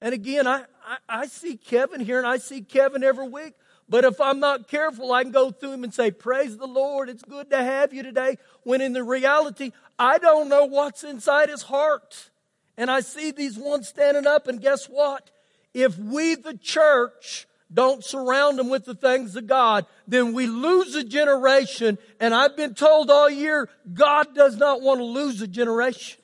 And 0.00 0.14
again, 0.14 0.46
I, 0.46 0.64
I, 0.86 0.96
I, 1.08 1.26
see 1.26 1.56
Kevin 1.56 2.00
here 2.00 2.18
and 2.18 2.26
I 2.26 2.38
see 2.38 2.62
Kevin 2.62 3.02
every 3.02 3.28
week. 3.28 3.54
But 3.88 4.04
if 4.04 4.20
I'm 4.20 4.38
not 4.38 4.68
careful, 4.68 5.12
I 5.12 5.22
can 5.22 5.32
go 5.32 5.50
through 5.50 5.72
him 5.72 5.84
and 5.84 5.92
say, 5.92 6.10
Praise 6.10 6.56
the 6.56 6.66
Lord, 6.66 7.08
it's 7.08 7.22
good 7.22 7.50
to 7.50 7.56
have 7.56 7.92
you 7.92 8.02
today. 8.02 8.36
When 8.62 8.80
in 8.80 8.92
the 8.92 9.02
reality, 9.02 9.72
I 9.98 10.18
don't 10.18 10.48
know 10.48 10.66
what's 10.66 11.04
inside 11.04 11.48
his 11.48 11.62
heart. 11.62 12.30
And 12.76 12.90
I 12.90 13.00
see 13.00 13.32
these 13.32 13.58
ones 13.58 13.88
standing 13.88 14.26
up, 14.26 14.46
and 14.46 14.60
guess 14.60 14.86
what? 14.86 15.30
If 15.74 15.98
we, 15.98 16.36
the 16.36 16.56
church, 16.56 17.47
don't 17.72 18.02
surround 18.02 18.58
them 18.58 18.70
with 18.70 18.84
the 18.84 18.94
things 18.94 19.36
of 19.36 19.46
God, 19.46 19.86
then 20.06 20.32
we 20.32 20.46
lose 20.46 20.94
a 20.94 21.04
generation. 21.04 21.98
And 22.18 22.34
I've 22.34 22.56
been 22.56 22.74
told 22.74 23.10
all 23.10 23.28
year, 23.28 23.68
God 23.92 24.34
does 24.34 24.56
not 24.56 24.80
want 24.80 25.00
to 25.00 25.04
lose 25.04 25.42
a 25.42 25.46
generation. 25.46 26.20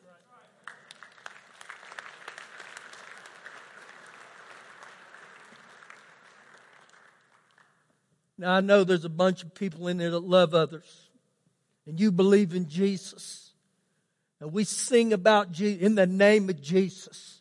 Now, 8.36 8.54
I 8.54 8.60
know 8.60 8.84
there's 8.84 9.04
a 9.04 9.10
bunch 9.10 9.42
of 9.42 9.54
people 9.54 9.86
in 9.88 9.96
there 9.96 10.10
that 10.10 10.24
love 10.24 10.54
others, 10.54 11.08
and 11.86 12.00
you 12.00 12.10
believe 12.10 12.54
in 12.54 12.68
Jesus. 12.68 13.52
And 14.40 14.52
we 14.52 14.64
sing 14.64 15.12
about 15.12 15.52
Jesus 15.52 15.82
in 15.82 15.94
the 15.94 16.06
name 16.06 16.50
of 16.50 16.60
Jesus. 16.60 17.33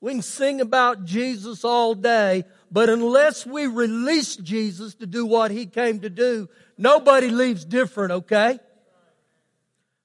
We 0.00 0.12
can 0.12 0.22
sing 0.22 0.60
about 0.60 1.04
Jesus 1.04 1.64
all 1.64 1.94
day, 1.94 2.44
but 2.70 2.88
unless 2.88 3.44
we 3.44 3.66
release 3.66 4.36
Jesus 4.36 4.94
to 4.96 5.06
do 5.06 5.26
what 5.26 5.50
he 5.50 5.66
came 5.66 6.00
to 6.00 6.10
do, 6.10 6.48
nobody 6.76 7.30
leaves 7.30 7.64
different, 7.64 8.12
okay? 8.12 8.60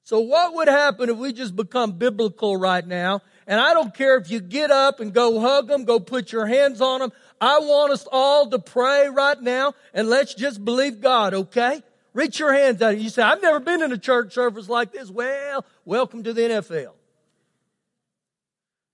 So 0.03 0.19
what 0.19 0.55
would 0.55 0.67
happen 0.67 1.09
if 1.09 1.17
we 1.17 1.31
just 1.31 1.55
become 1.55 1.93
biblical 1.93 2.57
right 2.57 2.85
now? 2.85 3.21
And 3.45 3.59
I 3.59 3.73
don't 3.73 3.93
care 3.93 4.17
if 4.17 4.31
you 4.31 4.39
get 4.39 4.71
up 4.71 4.99
and 4.99 5.13
go 5.13 5.39
hug 5.39 5.67
them, 5.67 5.85
go 5.85 5.99
put 5.99 6.31
your 6.31 6.47
hands 6.47 6.81
on 6.81 6.99
them. 6.99 7.11
I 7.39 7.59
want 7.59 7.93
us 7.93 8.07
all 8.11 8.49
to 8.49 8.59
pray 8.59 9.09
right 9.09 9.39
now 9.41 9.75
and 9.93 10.09
let's 10.09 10.33
just 10.33 10.63
believe 10.63 11.01
God, 11.01 11.33
okay? 11.33 11.83
Reach 12.13 12.39
your 12.39 12.53
hands 12.53 12.81
out. 12.81 12.97
You 12.97 13.09
say, 13.09 13.21
I've 13.21 13.41
never 13.41 13.59
been 13.59 13.81
in 13.81 13.91
a 13.91 13.97
church 13.97 14.33
service 14.33 14.69
like 14.69 14.91
this. 14.91 15.09
Well, 15.09 15.65
welcome 15.85 16.23
to 16.23 16.33
the 16.33 16.41
NFL. 16.41 16.93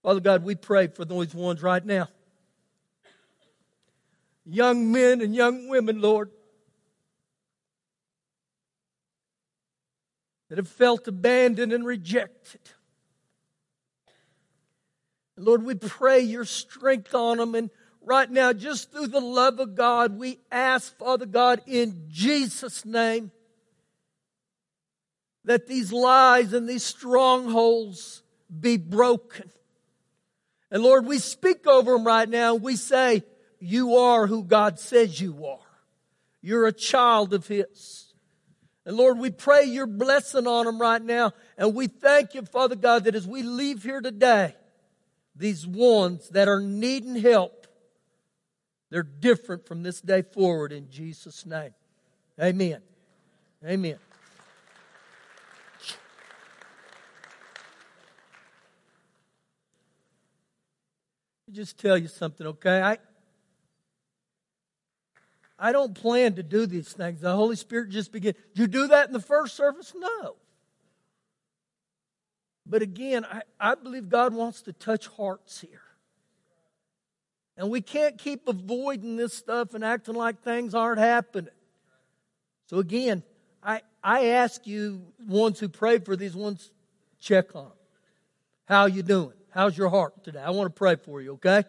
Father 0.09 0.21
God, 0.21 0.43
we 0.43 0.55
pray 0.55 0.87
for 0.87 1.05
those 1.05 1.35
ones 1.35 1.61
right 1.61 1.85
now 1.85 2.07
young 4.43 4.91
men 4.91 5.21
and 5.21 5.35
young 5.35 5.67
women, 5.67 6.01
Lord. 6.01 6.31
that 10.49 10.57
have 10.57 10.67
felt 10.67 11.07
abandoned 11.07 11.71
and 11.71 11.85
rejected. 11.85 12.61
Lord, 15.37 15.61
we 15.61 15.75
pray 15.75 16.21
your 16.21 16.43
strength 16.43 17.13
on 17.13 17.37
them. 17.37 17.53
And 17.53 17.69
right 18.01 18.31
now, 18.31 18.51
just 18.51 18.91
through 18.91 19.09
the 19.09 19.19
love 19.19 19.59
of 19.59 19.75
God, 19.75 20.17
we 20.17 20.39
ask, 20.51 20.97
Father 20.97 21.27
God, 21.27 21.61
in 21.67 22.05
Jesus' 22.07 22.83
name, 22.83 23.29
that 25.45 25.67
these 25.67 25.93
lies 25.93 26.53
and 26.53 26.67
these 26.67 26.83
strongholds 26.83 28.23
be 28.59 28.75
broken. 28.75 29.51
And 30.71 30.83
Lord, 30.83 31.05
we 31.05 31.19
speak 31.19 31.65
over 31.67 31.93
them 31.93 32.05
right 32.05 32.29
now. 32.29 32.55
We 32.55 32.75
say, 32.75 33.23
You 33.59 33.97
are 33.97 34.27
who 34.27 34.43
God 34.43 34.79
says 34.79 35.19
you 35.19 35.45
are. 35.45 35.59
You're 36.41 36.67
a 36.67 36.73
child 36.73 37.33
of 37.33 37.47
His. 37.47 38.13
And 38.85 38.95
Lord, 38.97 39.19
we 39.19 39.29
pray 39.29 39.65
your 39.65 39.87
blessing 39.87 40.47
on 40.47 40.65
them 40.65 40.79
right 40.79 41.01
now. 41.01 41.33
And 41.57 41.75
we 41.75 41.87
thank 41.87 42.33
you, 42.33 42.43
Father 42.43 42.75
God, 42.75 43.03
that 43.03 43.15
as 43.15 43.27
we 43.27 43.43
leave 43.43 43.83
here 43.83 44.01
today, 44.01 44.55
these 45.35 45.65
ones 45.65 46.29
that 46.29 46.47
are 46.47 46.61
needing 46.61 47.15
help, 47.15 47.67
they're 48.89 49.03
different 49.03 49.67
from 49.67 49.83
this 49.83 50.01
day 50.01 50.21
forward 50.21 50.71
in 50.71 50.89
Jesus' 50.89 51.45
name. 51.45 51.73
Amen. 52.41 52.81
Amen. 53.63 53.99
Just 61.53 61.79
tell 61.79 61.97
you 61.97 62.07
something, 62.07 62.47
okay? 62.47 62.81
I 62.81 62.97
I 65.59 65.73
don't 65.73 65.93
plan 65.93 66.35
to 66.35 66.43
do 66.43 66.65
these 66.65 66.93
things. 66.93 67.19
The 67.19 67.35
Holy 67.35 67.57
Spirit 67.57 67.89
just 67.89 68.13
began. 68.13 68.33
Did 68.55 68.61
you 68.61 68.67
do 68.67 68.87
that 68.87 69.07
in 69.07 69.13
the 69.13 69.19
first 69.19 69.55
service? 69.55 69.93
No. 69.95 70.35
But 72.65 72.81
again, 72.81 73.25
I, 73.25 73.41
I 73.59 73.75
believe 73.75 74.07
God 74.07 74.33
wants 74.33 74.61
to 74.63 74.73
touch 74.73 75.07
hearts 75.07 75.59
here. 75.59 75.81
And 77.57 77.69
we 77.69 77.81
can't 77.81 78.17
keep 78.17 78.47
avoiding 78.47 79.17
this 79.17 79.33
stuff 79.33 79.73
and 79.73 79.83
acting 79.83 80.15
like 80.15 80.41
things 80.41 80.73
aren't 80.73 80.99
happening. 80.99 81.53
So 82.67 82.77
again, 82.77 83.21
I, 83.61 83.81
I 84.01 84.27
ask 84.27 84.65
you, 84.65 85.01
ones 85.27 85.59
who 85.59 85.67
prayed 85.67 86.05
for 86.05 86.15
these 86.15 86.35
ones, 86.35 86.71
check 87.19 87.53
on 87.53 87.65
them. 87.65 87.73
How 88.63 88.85
you 88.85 89.03
doing? 89.03 89.33
How's 89.51 89.77
your 89.77 89.89
heart 89.89 90.23
today? 90.23 90.39
I 90.39 90.51
want 90.51 90.67
to 90.67 90.77
pray 90.77 90.95
for 90.95 91.21
you, 91.21 91.33
okay? 91.33 91.63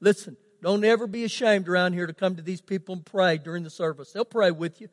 Listen, 0.00 0.36
don't 0.62 0.84
ever 0.84 1.06
be 1.06 1.24
ashamed 1.24 1.68
around 1.68 1.92
here 1.92 2.06
to 2.06 2.12
come 2.12 2.36
to 2.36 2.42
these 2.42 2.60
people 2.60 2.94
and 2.94 3.04
pray 3.04 3.38
during 3.38 3.62
the 3.62 3.70
service. 3.70 4.12
They'll 4.12 4.24
pray 4.24 4.50
with 4.50 4.80
you. 4.80 4.88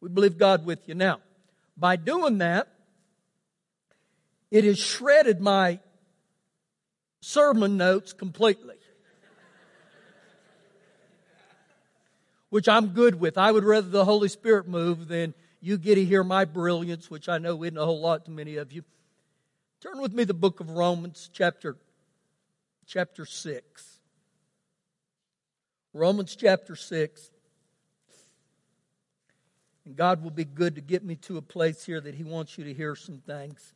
We 0.00 0.08
believe 0.08 0.38
God 0.38 0.66
with 0.66 0.88
you. 0.88 0.94
Now, 0.94 1.20
by 1.76 1.96
doing 1.96 2.38
that, 2.38 2.68
it 4.50 4.64
has 4.64 4.78
shredded 4.78 5.40
my 5.40 5.80
sermon 7.20 7.76
notes 7.76 8.12
completely. 8.12 8.76
which 12.52 12.68
I'm 12.68 12.88
good 12.88 13.18
with. 13.18 13.38
I 13.38 13.50
would 13.50 13.64
rather 13.64 13.88
the 13.88 14.04
Holy 14.04 14.28
Spirit 14.28 14.68
move 14.68 15.08
than 15.08 15.32
you 15.62 15.78
get 15.78 15.94
to 15.94 16.04
hear 16.04 16.22
my 16.22 16.44
brilliance, 16.44 17.10
which 17.10 17.26
I 17.26 17.38
know 17.38 17.64
isn't 17.64 17.78
a 17.78 17.84
whole 17.86 18.02
lot 18.02 18.26
to 18.26 18.30
many 18.30 18.56
of 18.56 18.72
you. 18.72 18.82
Turn 19.82 20.00
with 20.00 20.12
me 20.12 20.22
the 20.22 20.32
book 20.32 20.60
of 20.60 20.70
Romans, 20.70 21.28
chapter, 21.32 21.76
chapter 22.86 23.26
6. 23.26 23.98
Romans 25.92 26.36
chapter 26.36 26.76
6. 26.76 27.30
And 29.84 29.96
God 29.96 30.22
will 30.22 30.30
be 30.30 30.44
good 30.44 30.76
to 30.76 30.80
get 30.80 31.02
me 31.02 31.16
to 31.16 31.36
a 31.36 31.42
place 31.42 31.84
here 31.84 32.00
that 32.00 32.14
He 32.14 32.22
wants 32.22 32.56
you 32.56 32.62
to 32.62 32.72
hear 32.72 32.94
some 32.94 33.18
things. 33.18 33.74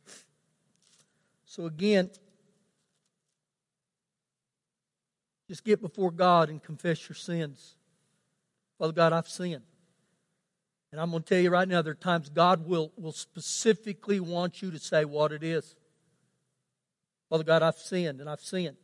So, 1.45 1.65
again, 1.65 2.09
just 5.49 5.65
get 5.65 5.81
before 5.81 6.11
God 6.11 6.49
and 6.49 6.63
confess 6.63 7.09
your 7.09 7.17
sins. 7.17 7.75
Father 8.79 8.93
God, 8.93 9.11
I've 9.11 9.27
sinned. 9.27 9.63
And 10.93 11.01
I'm 11.01 11.11
going 11.11 11.23
to 11.23 11.27
tell 11.27 11.43
you 11.43 11.49
right 11.49 11.67
now, 11.67 11.81
there 11.81 11.91
are 11.91 11.95
times 11.95 12.29
God 12.29 12.65
will, 12.65 12.93
will 12.95 13.11
specifically 13.11 14.21
want 14.21 14.61
you 14.61 14.71
to 14.71 14.79
say 14.79 15.03
what 15.03 15.33
it 15.33 15.43
is. 15.43 15.75
Father 17.29 17.43
God, 17.43 17.63
I've 17.63 17.77
sinned 17.77 18.21
and 18.21 18.29
I've 18.29 18.41
sinned. 18.41 18.77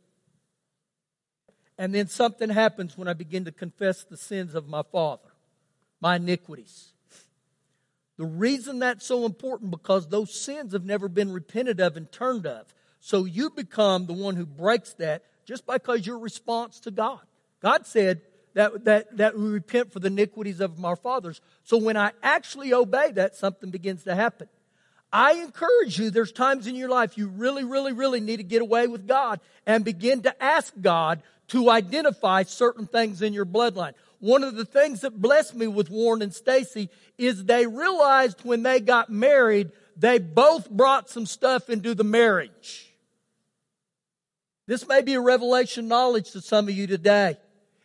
And 1.78 1.94
then 1.94 2.06
something 2.06 2.50
happens 2.50 2.96
when 2.96 3.08
I 3.08 3.14
begin 3.14 3.44
to 3.46 3.52
confess 3.52 4.04
the 4.04 4.16
sins 4.16 4.54
of 4.54 4.68
my 4.68 4.82
father, 4.82 5.28
my 6.00 6.16
iniquities. 6.16 6.92
The 8.16 8.26
reason 8.26 8.78
that's 8.78 9.04
so 9.04 9.24
important 9.24 9.72
because 9.72 10.08
those 10.08 10.32
sins 10.32 10.72
have 10.72 10.84
never 10.84 11.08
been 11.08 11.32
repented 11.32 11.80
of 11.80 11.96
and 11.96 12.10
turned 12.12 12.46
of. 12.46 12.72
So 13.00 13.24
you 13.24 13.50
become 13.50 14.06
the 14.06 14.12
one 14.12 14.36
who 14.36 14.46
breaks 14.46 14.92
that 14.94 15.24
just 15.44 15.66
because 15.66 16.06
your 16.06 16.18
response 16.18 16.80
to 16.80 16.90
God. 16.90 17.20
God 17.60 17.86
said 17.86 18.22
that, 18.54 18.84
that, 18.84 19.16
that 19.16 19.36
we 19.36 19.48
repent 19.48 19.92
for 19.92 19.98
the 19.98 20.06
iniquities 20.06 20.60
of 20.60 20.82
our 20.84 20.96
fathers. 20.96 21.40
So 21.64 21.76
when 21.76 21.96
I 21.96 22.12
actually 22.22 22.72
obey 22.72 23.10
that, 23.12 23.34
something 23.34 23.70
begins 23.70 24.04
to 24.04 24.14
happen. 24.14 24.48
I 25.14 25.34
encourage 25.34 25.96
you, 25.96 26.10
there's 26.10 26.32
times 26.32 26.66
in 26.66 26.74
your 26.74 26.88
life 26.88 27.16
you 27.16 27.28
really, 27.28 27.62
really, 27.62 27.92
really 27.92 28.18
need 28.18 28.38
to 28.38 28.42
get 28.42 28.62
away 28.62 28.88
with 28.88 29.06
God 29.06 29.38
and 29.64 29.84
begin 29.84 30.22
to 30.22 30.42
ask 30.42 30.74
God 30.80 31.22
to 31.48 31.70
identify 31.70 32.42
certain 32.42 32.88
things 32.88 33.22
in 33.22 33.32
your 33.32 33.46
bloodline. 33.46 33.92
One 34.18 34.42
of 34.42 34.56
the 34.56 34.64
things 34.64 35.02
that 35.02 35.22
blessed 35.22 35.54
me 35.54 35.68
with 35.68 35.88
Warren 35.88 36.20
and 36.20 36.34
Stacy 36.34 36.90
is 37.16 37.44
they 37.44 37.64
realized 37.64 38.40
when 38.42 38.64
they 38.64 38.80
got 38.80 39.08
married, 39.08 39.70
they 39.96 40.18
both 40.18 40.68
brought 40.68 41.08
some 41.08 41.26
stuff 41.26 41.70
into 41.70 41.94
the 41.94 42.02
marriage. 42.02 42.92
This 44.66 44.88
may 44.88 45.00
be 45.00 45.14
a 45.14 45.20
revelation 45.20 45.86
knowledge 45.86 46.32
to 46.32 46.40
some 46.40 46.66
of 46.66 46.74
you 46.74 46.88
today. 46.88 47.36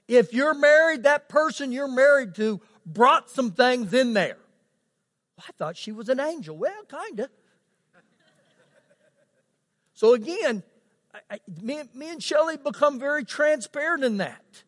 If 0.08 0.34
you're 0.34 0.56
married, 0.56 1.04
that 1.04 1.30
person 1.30 1.72
you're 1.72 1.88
married 1.88 2.34
to 2.36 2.60
brought 2.88 3.30
some 3.30 3.52
things 3.52 3.94
in 3.94 4.14
there. 4.14 4.38
I 5.48 5.52
thought 5.58 5.78
she 5.78 5.92
was 5.92 6.10
an 6.10 6.20
angel. 6.20 6.58
Well, 6.58 6.84
kind 6.88 7.20
of. 7.22 7.30
So 9.94 10.14
again, 10.14 10.64
I, 11.14 11.36
I, 11.36 11.40
me, 11.62 11.82
me 11.94 12.10
and 12.10 12.24
Shelly 12.24 12.58
become 12.58 13.00
very 13.00 13.26
transparent 13.26 14.04
in 14.04 14.18
that. 14.18 14.64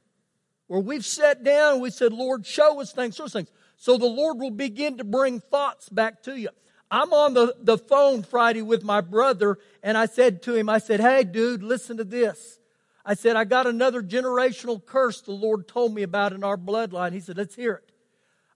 Where 0.67 0.79
we've 0.79 1.05
sat 1.05 1.43
down 1.43 1.73
and 1.73 1.81
we 1.81 1.89
said, 1.89 2.13
Lord, 2.13 2.45
show 2.45 2.81
us 2.81 2.91
things, 2.91 3.15
show 3.15 3.25
us 3.25 3.33
things. 3.33 3.51
So 3.77 3.97
the 3.97 4.05
Lord 4.05 4.39
will 4.39 4.51
begin 4.51 4.97
to 4.97 5.03
bring 5.03 5.39
thoughts 5.39 5.89
back 5.89 6.23
to 6.23 6.37
you. 6.37 6.49
I'm 6.89 7.13
on 7.13 7.33
the, 7.33 7.55
the 7.61 7.77
phone 7.77 8.23
Friday 8.23 8.61
with 8.61 8.83
my 8.83 8.99
brother, 8.99 9.57
and 9.81 9.97
I 9.97 10.05
said 10.05 10.41
to 10.43 10.55
him, 10.55 10.67
I 10.69 10.79
said, 10.79 10.99
Hey, 10.99 11.23
dude, 11.23 11.63
listen 11.63 11.97
to 11.97 12.03
this. 12.03 12.59
I 13.05 13.13
said, 13.13 13.35
I 13.35 13.45
got 13.45 13.67
another 13.67 14.03
generational 14.03 14.85
curse 14.85 15.21
the 15.21 15.31
Lord 15.31 15.67
told 15.67 15.93
me 15.93 16.03
about 16.03 16.33
in 16.33 16.43
our 16.43 16.57
bloodline. 16.57 17.13
He 17.13 17.21
said, 17.21 17.37
Let's 17.37 17.55
hear 17.55 17.75
it. 17.75 17.90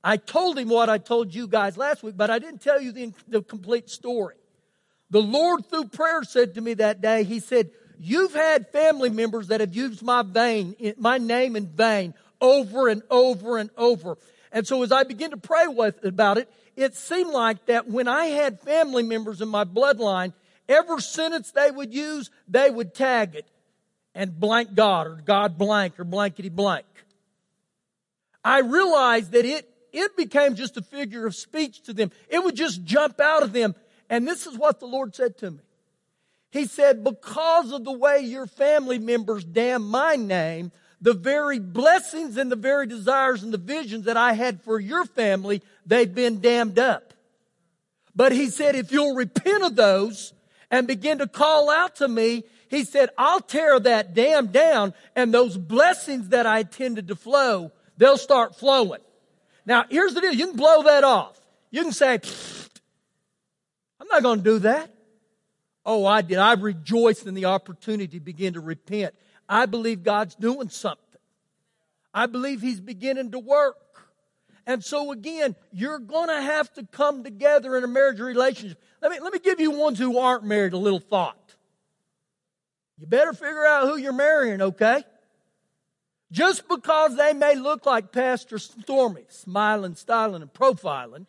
I 0.07 0.17
told 0.17 0.59
him 0.59 0.69
what 0.69 0.87
I 0.87 0.99
told 0.99 1.33
you 1.33 1.47
guys 1.47 1.77
last 1.77 2.03
week, 2.03 2.15
but 2.15 2.29
I 2.29 2.37
didn't 2.37 2.61
tell 2.61 2.79
you 2.79 2.91
the, 2.91 3.11
the 3.27 3.41
complete 3.41 3.89
story. 3.89 4.35
The 5.09 5.21
Lord, 5.21 5.65
through 5.65 5.85
prayer, 5.85 6.23
said 6.23 6.53
to 6.53 6.61
me 6.61 6.75
that 6.75 7.01
day, 7.01 7.23
He 7.23 7.39
said, 7.39 7.71
You've 7.97 8.35
had 8.35 8.69
family 8.71 9.09
members 9.09 9.47
that 9.47 9.61
have 9.61 9.75
used 9.75 10.03
my 10.03 10.21
my 10.97 11.17
name 11.17 11.55
in 11.55 11.67
vain 11.67 12.13
over 12.39 12.87
and 12.87 13.01
over 13.09 13.57
and 13.57 13.71
over. 13.77 14.17
And 14.51 14.67
so 14.67 14.83
as 14.83 14.91
I 14.91 15.03
began 15.03 15.31
to 15.31 15.37
pray 15.37 15.65
with, 15.67 16.03
about 16.05 16.37
it, 16.37 16.51
it 16.75 16.95
seemed 16.95 17.31
like 17.31 17.65
that 17.65 17.89
when 17.89 18.07
I 18.07 18.25
had 18.25 18.61
family 18.61 19.01
members 19.01 19.41
in 19.41 19.47
my 19.47 19.63
bloodline, 19.63 20.33
every 20.69 21.01
sentence 21.01 21.51
they 21.51 21.71
would 21.71 21.93
use, 21.93 22.29
they 22.47 22.69
would 22.69 22.93
tag 22.93 23.33
it 23.35 23.47
and 24.13 24.39
blank 24.39 24.75
God 24.75 25.07
or 25.07 25.15
God 25.15 25.57
blank 25.57 25.99
or 25.99 26.03
blankety 26.03 26.49
blank. 26.49 26.85
I 28.43 28.59
realized 28.59 29.31
that 29.31 29.45
it 29.45 29.67
it 29.95 30.17
became 30.17 30.55
just 30.55 30.77
a 30.77 30.81
figure 30.81 31.25
of 31.25 31.35
speech 31.35 31.81
to 31.83 31.93
them. 31.93 32.11
It 32.29 32.43
would 32.43 32.55
just 32.55 32.83
jump 32.83 33.19
out 33.19 33.43
of 33.43 33.53
them. 33.53 33.75
And 34.09 34.27
this 34.27 34.45
is 34.45 34.57
what 34.57 34.79
the 34.79 34.85
Lord 34.85 35.15
said 35.15 35.37
to 35.39 35.51
me. 35.51 35.59
He 36.51 36.65
said, 36.65 37.03
because 37.03 37.71
of 37.71 37.83
the 37.83 37.91
way 37.91 38.19
your 38.19 38.47
family 38.47 38.99
members 38.99 39.43
damn 39.43 39.87
my 39.87 40.15
name, 40.15 40.71
the 41.01 41.13
very 41.13 41.59
blessings 41.59 42.37
and 42.37 42.51
the 42.51 42.55
very 42.55 42.87
desires 42.87 43.43
and 43.43 43.53
the 43.53 43.57
visions 43.57 44.05
that 44.05 44.17
I 44.17 44.33
had 44.33 44.61
for 44.61 44.79
your 44.79 45.05
family, 45.05 45.61
they've 45.85 46.13
been 46.13 46.41
dammed 46.41 46.79
up. 46.79 47.13
But 48.15 48.31
he 48.31 48.49
said, 48.49 48.75
if 48.75 48.91
you'll 48.91 49.15
repent 49.15 49.63
of 49.63 49.75
those 49.75 50.33
and 50.71 50.87
begin 50.87 51.17
to 51.19 51.27
call 51.27 51.69
out 51.69 51.97
to 51.97 52.07
me, 52.07 52.43
he 52.69 52.83
said, 52.83 53.09
I'll 53.17 53.41
tear 53.41 53.79
that 53.79 54.13
dam 54.13 54.47
down 54.47 54.93
and 55.15 55.33
those 55.33 55.57
blessings 55.57 56.29
that 56.29 56.45
I 56.45 56.59
intended 56.59 57.09
to 57.09 57.15
flow, 57.15 57.71
they'll 57.97 58.17
start 58.17 58.55
flowing. 58.55 59.01
Now, 59.65 59.85
here's 59.89 60.13
the 60.13 60.21
deal. 60.21 60.33
You 60.33 60.47
can 60.47 60.55
blow 60.55 60.83
that 60.83 61.03
off. 61.03 61.39
You 61.71 61.83
can 61.83 61.91
say, 61.91 62.19
I'm 63.99 64.07
not 64.07 64.23
going 64.23 64.39
to 64.39 64.43
do 64.43 64.59
that. 64.59 64.91
Oh, 65.85 66.05
I 66.05 66.21
did. 66.21 66.37
I 66.37 66.53
rejoiced 66.53 67.27
in 67.27 67.33
the 67.33 67.45
opportunity 67.45 68.19
to 68.19 68.23
begin 68.23 68.53
to 68.53 68.59
repent. 68.59 69.13
I 69.47 69.65
believe 69.65 70.03
God's 70.03 70.35
doing 70.35 70.69
something. 70.69 71.01
I 72.13 72.25
believe 72.25 72.61
He's 72.61 72.79
beginning 72.79 73.31
to 73.31 73.39
work. 73.39 73.77
And 74.67 74.83
so 74.83 75.11
again, 75.11 75.55
you're 75.71 75.99
going 75.99 76.29
to 76.29 76.41
have 76.41 76.73
to 76.73 76.85
come 76.87 77.23
together 77.23 77.77
in 77.77 77.83
a 77.83 77.87
marriage 77.87 78.19
relationship. 78.19 78.81
Let 79.01 79.11
me, 79.11 79.19
let 79.19 79.31
me 79.31 79.39
give 79.39 79.59
you 79.59 79.71
ones 79.71 79.99
who 79.99 80.17
aren't 80.17 80.43
married 80.43 80.73
a 80.73 80.77
little 80.77 80.99
thought. 80.99 81.37
You 82.97 83.05
better 83.05 83.33
figure 83.33 83.65
out 83.65 83.87
who 83.87 83.97
you're 83.97 84.13
marrying, 84.13 84.61
okay? 84.61 85.03
Just 86.31 86.67
because 86.67 87.15
they 87.15 87.33
may 87.33 87.55
look 87.55 87.85
like 87.85 88.11
Pastor 88.11 88.57
Stormy, 88.57 89.25
smiling, 89.29 89.95
styling, 89.95 90.41
and 90.41 90.53
profiling. 90.53 91.27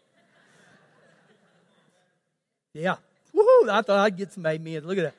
Yeah. 2.72 2.96
Woohoo! 3.34 3.68
I 3.68 3.82
thought 3.82 3.98
I'd 3.98 4.16
get 4.16 4.32
some 4.32 4.46
amen. 4.46 4.86
Look 4.86 4.98
at 4.98 5.04
that. 5.04 5.14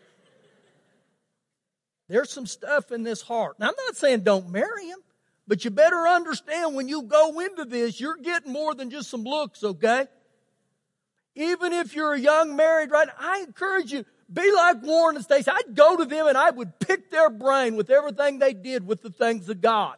There's 2.09 2.31
some 2.31 2.45
stuff 2.45 2.91
in 2.91 3.03
this 3.03 3.21
heart. 3.21 3.59
Now, 3.59 3.67
I'm 3.67 3.75
not 3.85 3.95
saying 3.95 4.21
don't 4.21 4.49
marry 4.49 4.87
him, 4.87 4.99
but 5.47 5.65
you 5.65 5.71
better 5.71 6.07
understand 6.07 6.75
when 6.75 6.87
you 6.87 7.03
go 7.03 7.39
into 7.39 7.65
this, 7.65 7.99
you're 7.99 8.17
getting 8.17 8.51
more 8.51 8.73
than 8.73 8.89
just 8.89 9.09
some 9.09 9.23
looks, 9.23 9.63
okay? 9.63 10.07
Even 11.35 11.73
if 11.73 11.95
you're 11.95 12.13
a 12.13 12.19
young 12.19 12.55
married, 12.55 12.91
right? 12.91 13.09
I 13.19 13.39
encourage 13.39 13.91
you, 13.91 14.05
be 14.31 14.51
like 14.53 14.83
Warren 14.83 15.15
and 15.15 15.23
Stacy. 15.23 15.49
I'd 15.49 15.75
go 15.75 15.97
to 15.97 16.05
them 16.05 16.27
and 16.27 16.37
I 16.37 16.49
would 16.49 16.79
pick 16.79 17.09
their 17.11 17.29
brain 17.29 17.75
with 17.75 17.89
everything 17.89 18.39
they 18.39 18.53
did 18.53 18.85
with 18.85 19.01
the 19.01 19.09
things 19.09 19.47
of 19.49 19.61
God. 19.61 19.95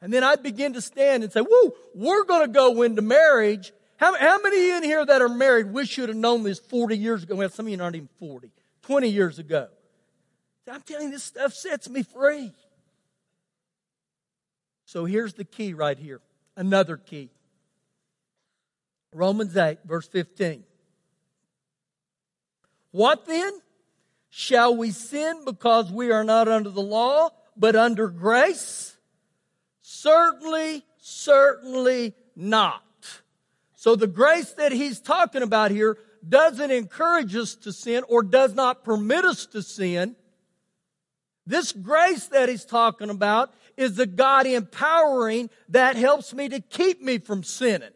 And 0.00 0.12
then 0.12 0.24
I'd 0.24 0.42
begin 0.42 0.74
to 0.74 0.80
stand 0.80 1.22
and 1.22 1.32
say, 1.32 1.40
woo, 1.40 1.72
we're 1.94 2.24
going 2.24 2.46
to 2.46 2.52
go 2.52 2.82
into 2.82 3.00
marriage. 3.00 3.72
How, 3.96 4.16
how 4.16 4.40
many 4.40 4.70
in 4.70 4.82
here 4.82 5.04
that 5.04 5.22
are 5.22 5.28
married 5.28 5.72
wish 5.72 5.96
you'd 5.96 6.08
have 6.08 6.18
known 6.18 6.42
this 6.42 6.58
40 6.58 6.98
years 6.98 7.22
ago? 7.22 7.36
Well, 7.36 7.48
some 7.48 7.66
of 7.66 7.72
you 7.72 7.80
aren't 7.80 7.96
even 7.96 8.08
40, 8.18 8.50
20 8.82 9.08
years 9.08 9.38
ago. 9.38 9.68
I'm 10.70 10.82
telling 10.82 11.06
you, 11.06 11.12
this 11.12 11.24
stuff 11.24 11.52
sets 11.52 11.88
me 11.88 12.02
free. 12.02 12.52
So 14.86 15.04
here's 15.04 15.34
the 15.34 15.44
key 15.44 15.74
right 15.74 15.98
here. 15.98 16.20
Another 16.56 16.96
key. 16.96 17.30
Romans 19.12 19.56
8, 19.56 19.78
verse 19.84 20.08
15. 20.08 20.64
What 22.94 23.26
then? 23.26 23.52
Shall 24.30 24.76
we 24.76 24.92
sin 24.92 25.44
because 25.44 25.90
we 25.90 26.12
are 26.12 26.22
not 26.22 26.46
under 26.46 26.70
the 26.70 26.80
law, 26.80 27.30
but 27.56 27.74
under 27.74 28.06
grace? 28.06 28.96
Certainly, 29.82 30.84
certainly 30.98 32.14
not. 32.36 32.84
So 33.74 33.96
the 33.96 34.06
grace 34.06 34.52
that 34.52 34.70
he's 34.70 35.00
talking 35.00 35.42
about 35.42 35.72
here 35.72 35.98
doesn't 36.28 36.70
encourage 36.70 37.34
us 37.34 37.56
to 37.56 37.72
sin 37.72 38.04
or 38.06 38.22
does 38.22 38.54
not 38.54 38.84
permit 38.84 39.24
us 39.24 39.46
to 39.46 39.60
sin. 39.60 40.14
This 41.44 41.72
grace 41.72 42.28
that 42.28 42.48
he's 42.48 42.64
talking 42.64 43.10
about 43.10 43.52
is 43.76 43.96
the 43.96 44.06
God 44.06 44.46
empowering 44.46 45.50
that 45.70 45.96
helps 45.96 46.32
me 46.32 46.48
to 46.48 46.60
keep 46.60 47.02
me 47.02 47.18
from 47.18 47.42
sinning. 47.42 47.90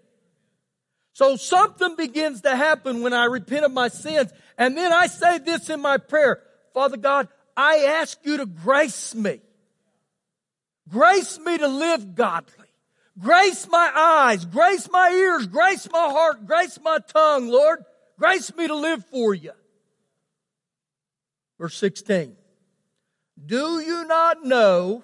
So 1.18 1.34
something 1.34 1.96
begins 1.96 2.42
to 2.42 2.54
happen 2.54 3.02
when 3.02 3.12
I 3.12 3.24
repent 3.24 3.64
of 3.64 3.72
my 3.72 3.88
sins. 3.88 4.32
And 4.56 4.76
then 4.76 4.92
I 4.92 5.08
say 5.08 5.38
this 5.38 5.68
in 5.68 5.80
my 5.80 5.96
prayer. 5.96 6.40
Father 6.72 6.96
God, 6.96 7.26
I 7.56 7.78
ask 7.98 8.18
you 8.22 8.36
to 8.36 8.46
grace 8.46 9.16
me. 9.16 9.40
Grace 10.88 11.36
me 11.40 11.58
to 11.58 11.66
live 11.66 12.14
godly. 12.14 12.68
Grace 13.18 13.66
my 13.68 13.90
eyes, 13.96 14.44
grace 14.44 14.88
my 14.92 15.10
ears, 15.10 15.48
grace 15.48 15.88
my 15.90 16.08
heart, 16.08 16.46
grace 16.46 16.78
my 16.84 17.00
tongue, 17.12 17.48
Lord. 17.48 17.80
Grace 18.16 18.54
me 18.54 18.68
to 18.68 18.76
live 18.76 19.04
for 19.06 19.34
you. 19.34 19.50
Verse 21.58 21.76
16. 21.78 22.36
Do 23.44 23.80
you 23.80 24.04
not 24.04 24.44
know 24.44 25.02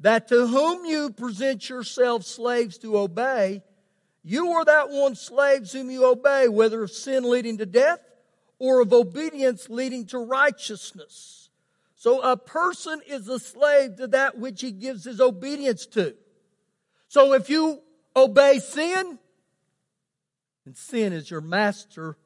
that 0.00 0.28
to 0.28 0.46
whom 0.46 0.86
you 0.86 1.10
present 1.10 1.68
yourselves 1.68 2.26
slaves 2.26 2.78
to 2.78 2.96
obey, 2.96 3.62
you 4.24 4.52
are 4.52 4.64
that 4.64 4.88
one 4.88 5.14
slaves 5.14 5.72
whom 5.72 5.90
you 5.90 6.06
obey, 6.06 6.48
whether 6.48 6.82
of 6.82 6.90
sin 6.90 7.30
leading 7.30 7.58
to 7.58 7.66
death 7.66 8.00
or 8.58 8.80
of 8.80 8.92
obedience 8.92 9.68
leading 9.68 10.06
to 10.06 10.18
righteousness. 10.18 11.50
So 11.94 12.22
a 12.22 12.36
person 12.36 13.02
is 13.06 13.28
a 13.28 13.38
slave 13.38 13.96
to 13.96 14.06
that 14.08 14.38
which 14.38 14.62
he 14.62 14.72
gives 14.72 15.04
his 15.04 15.20
obedience 15.20 15.86
to. 15.88 16.14
So 17.08 17.34
if 17.34 17.50
you 17.50 17.82
obey 18.16 18.60
sin, 18.60 19.18
and 20.64 20.74
sin 20.74 21.12
is 21.12 21.30
your 21.30 21.42
master 21.42 22.16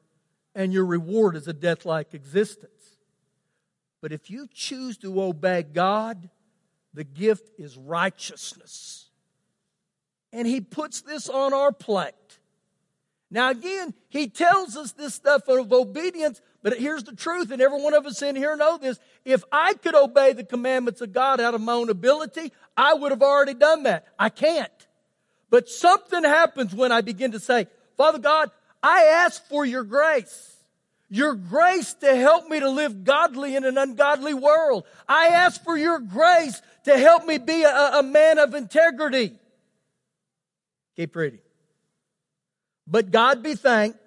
and 0.55 0.71
your 0.71 0.85
reward 0.85 1.35
is 1.35 1.49
a 1.49 1.53
death-like 1.53 2.13
existence. 2.13 2.97
But 4.01 4.13
if 4.13 4.29
you 4.29 4.47
choose 4.53 4.97
to 4.99 5.21
obey 5.21 5.63
God, 5.63 6.29
the 6.93 7.03
gift 7.03 7.51
is 7.59 7.77
righteousness 7.77 9.08
and 10.31 10.47
he 10.47 10.61
puts 10.61 11.01
this 11.01 11.29
on 11.29 11.53
our 11.53 11.71
plate. 11.71 12.13
Now, 13.31 13.51
again, 13.51 13.93
he 14.09 14.27
tells 14.27 14.75
us 14.75 14.93
this 14.93 15.13
stuff 15.13 15.47
of 15.47 15.71
obedience, 15.71 16.41
but 16.63 16.77
here's 16.77 17.03
the 17.03 17.15
truth, 17.15 17.51
and 17.51 17.61
every 17.61 17.81
one 17.81 17.93
of 17.93 18.05
us 18.05 18.21
in 18.21 18.35
here 18.35 18.55
know 18.55 18.77
this. 18.77 18.99
If 19.23 19.43
I 19.51 19.75
could 19.75 19.95
obey 19.95 20.33
the 20.33 20.43
commandments 20.43 21.01
of 21.01 21.13
God 21.13 21.39
out 21.39 21.53
of 21.53 21.61
my 21.61 21.73
own 21.73 21.89
ability, 21.89 22.51
I 22.75 22.95
would 22.95 23.11
have 23.11 23.21
already 23.21 23.53
done 23.53 23.83
that. 23.83 24.07
I 24.17 24.29
can't. 24.29 24.71
But 25.51 25.69
something 25.69 26.23
happens 26.23 26.73
when 26.73 26.91
I 26.91 27.01
begin 27.01 27.31
to 27.33 27.39
say, 27.39 27.67
Father 27.97 28.19
God, 28.19 28.49
I 28.81 29.03
ask 29.25 29.45
for 29.47 29.65
your 29.65 29.83
grace. 29.83 30.55
Your 31.09 31.33
grace 31.33 31.93
to 31.95 32.15
help 32.15 32.47
me 32.49 32.59
to 32.59 32.69
live 32.69 33.03
godly 33.03 33.55
in 33.55 33.63
an 33.63 33.77
ungodly 33.77 34.33
world. 34.33 34.85
I 35.07 35.27
ask 35.27 35.63
for 35.63 35.75
your 35.75 35.99
grace 35.99 36.61
to 36.85 36.97
help 36.97 37.25
me 37.25 37.39
be 37.39 37.63
a, 37.63 37.99
a 37.99 38.03
man 38.03 38.37
of 38.37 38.53
integrity. 38.53 39.33
Keep 40.99 41.15
reading. 41.15 41.39
But 42.85 43.09
God 43.09 43.41
be 43.41 43.55
thanked 43.55 43.99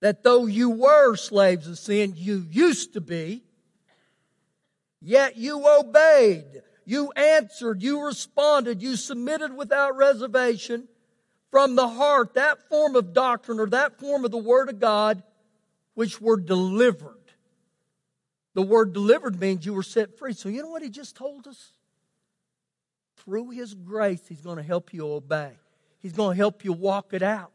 that 0.00 0.22
though 0.22 0.46
you 0.46 0.70
were 0.70 1.16
slaves 1.16 1.66
of 1.66 1.80
sin, 1.80 2.12
you 2.14 2.46
used 2.48 2.92
to 2.92 3.00
be, 3.00 3.42
yet 5.02 5.36
you 5.36 5.66
obeyed, 5.66 6.44
you 6.84 7.10
answered, 7.10 7.82
you 7.82 8.06
responded, 8.06 8.80
you 8.80 8.94
submitted 8.94 9.52
without 9.56 9.96
reservation 9.96 10.86
from 11.50 11.74
the 11.74 11.88
heart 11.88 12.34
that 12.34 12.68
form 12.68 12.94
of 12.94 13.12
doctrine 13.12 13.58
or 13.58 13.66
that 13.66 13.98
form 13.98 14.24
of 14.24 14.30
the 14.30 14.38
Word 14.38 14.68
of 14.68 14.78
God 14.78 15.24
which 15.94 16.20
were 16.20 16.38
delivered. 16.38 17.32
The 18.54 18.62
word 18.62 18.92
delivered 18.92 19.40
means 19.40 19.66
you 19.66 19.74
were 19.74 19.82
set 19.82 20.16
free. 20.16 20.34
So 20.34 20.48
you 20.48 20.62
know 20.62 20.70
what 20.70 20.82
he 20.82 20.88
just 20.88 21.16
told 21.16 21.48
us? 21.48 21.72
Through 23.26 23.50
His 23.50 23.74
grace, 23.74 24.22
He's 24.26 24.40
going 24.40 24.56
to 24.56 24.62
help 24.62 24.94
you 24.94 25.12
obey. 25.12 25.52
He's 26.00 26.14
going 26.14 26.34
to 26.34 26.38
help 26.38 26.64
you 26.64 26.72
walk 26.72 27.12
it 27.12 27.22
out. 27.22 27.52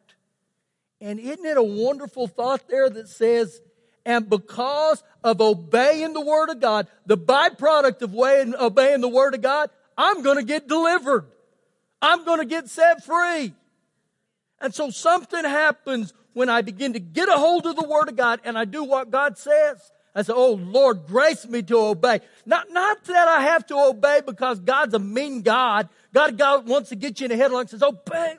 And 1.00 1.20
isn't 1.20 1.44
it 1.44 1.58
a 1.58 1.64
wonderful 1.64 2.28
thought 2.28 2.68
there 2.70 2.88
that 2.88 3.10
says, 3.10 3.60
and 4.06 4.30
because 4.30 5.04
of 5.24 5.42
obeying 5.42 6.14
the 6.14 6.22
Word 6.22 6.50
of 6.50 6.60
God, 6.60 6.88
the 7.08 7.18
byproduct 7.18 8.02
of 8.02 8.14
obeying 8.16 9.02
the 9.02 9.08
Word 9.08 9.34
of 9.34 9.42
God, 9.42 9.70
I'm 9.98 10.22
going 10.22 10.38
to 10.38 10.44
get 10.44 10.68
delivered. 10.68 11.26
I'm 12.02 12.26
going 12.26 12.40
to 12.40 12.46
get 12.46 12.70
set 12.70 13.04
free. 13.04 13.54
And 14.60 14.74
so 14.74 14.90
something 14.90 15.44
happens 15.44 16.14
when 16.34 16.50
I 16.50 16.62
begin 16.62 16.94
to 16.94 17.00
get 17.00 17.30
a 17.30 17.34
hold 17.34 17.66
of 17.66 17.76
the 17.76 17.88
Word 17.88 18.10
of 18.10 18.16
God 18.16 18.42
and 18.44 18.58
I 18.58 18.66
do 18.66 18.84
what 18.84 19.12
God 19.12 19.38
says. 19.38 19.92
I 20.14 20.24
said, 20.24 20.36
Oh 20.36 20.54
Lord, 20.54 21.08
grace 21.08 21.48
me 21.48 21.62
to 21.64 21.78
obey. 21.78 22.20
Not, 22.46 22.72
not 22.72 23.04
that 23.06 23.28
I 23.28 23.42
have 23.44 23.66
to 23.68 23.76
obey 23.78 24.22
because 24.26 24.60
God's 24.60 24.94
a 24.94 25.00
mean 25.00 25.42
God. 25.42 25.90
God, 26.14 26.38
God 26.38 26.68
wants 26.68 26.90
to 26.90 26.96
get 26.96 27.20
you 27.20 27.26
in 27.26 27.32
a 27.32 27.36
headlock 27.36 27.62
and 27.62 27.70
says, 27.70 27.84
obey. 27.84 28.36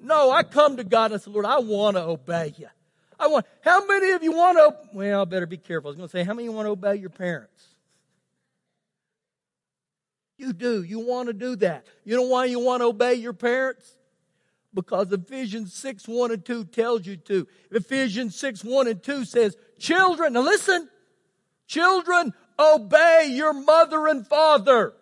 No, 0.00 0.30
I 0.30 0.42
come 0.42 0.76
to 0.76 0.84
God 0.84 1.06
and 1.06 1.14
I 1.14 1.16
said, 1.18 1.32
Lord, 1.32 1.46
I 1.46 1.58
want 1.58 1.96
to 1.96 2.02
obey 2.02 2.54
you. 2.56 2.68
I 3.18 3.26
want, 3.26 3.46
how 3.62 3.84
many 3.86 4.12
of 4.12 4.22
you 4.22 4.32
want 4.32 4.58
to, 4.58 4.96
well, 4.96 5.22
I 5.22 5.24
better 5.24 5.46
be 5.46 5.56
careful. 5.56 5.88
I 5.88 5.90
was 5.90 5.96
going 5.96 6.08
to 6.08 6.12
say, 6.12 6.22
how 6.22 6.34
many 6.34 6.46
of 6.46 6.52
you 6.52 6.56
want 6.56 6.66
to 6.66 6.70
obey 6.70 6.96
your 6.96 7.10
parents? 7.10 7.66
You 10.36 10.52
do. 10.52 10.84
You 10.84 11.00
want 11.00 11.26
to 11.26 11.32
do 11.32 11.56
that. 11.56 11.84
You 12.04 12.14
know 12.16 12.22
why 12.22 12.44
you 12.44 12.60
want 12.60 12.80
to 12.82 12.86
obey 12.86 13.14
your 13.14 13.32
parents? 13.32 13.92
Because 14.74 15.10
Ephesians 15.12 15.72
6, 15.74 16.06
1 16.06 16.30
and 16.30 16.44
2 16.44 16.64
tells 16.66 17.06
you 17.06 17.16
to. 17.16 17.46
Ephesians 17.70 18.36
6, 18.36 18.64
1 18.64 18.88
and 18.88 19.02
2 19.02 19.24
says, 19.24 19.56
Children, 19.78 20.34
now 20.34 20.42
listen, 20.42 20.88
children, 21.66 22.34
obey 22.58 23.30
your 23.30 23.52
mother 23.52 24.06
and 24.06 24.26
father. 24.26 24.92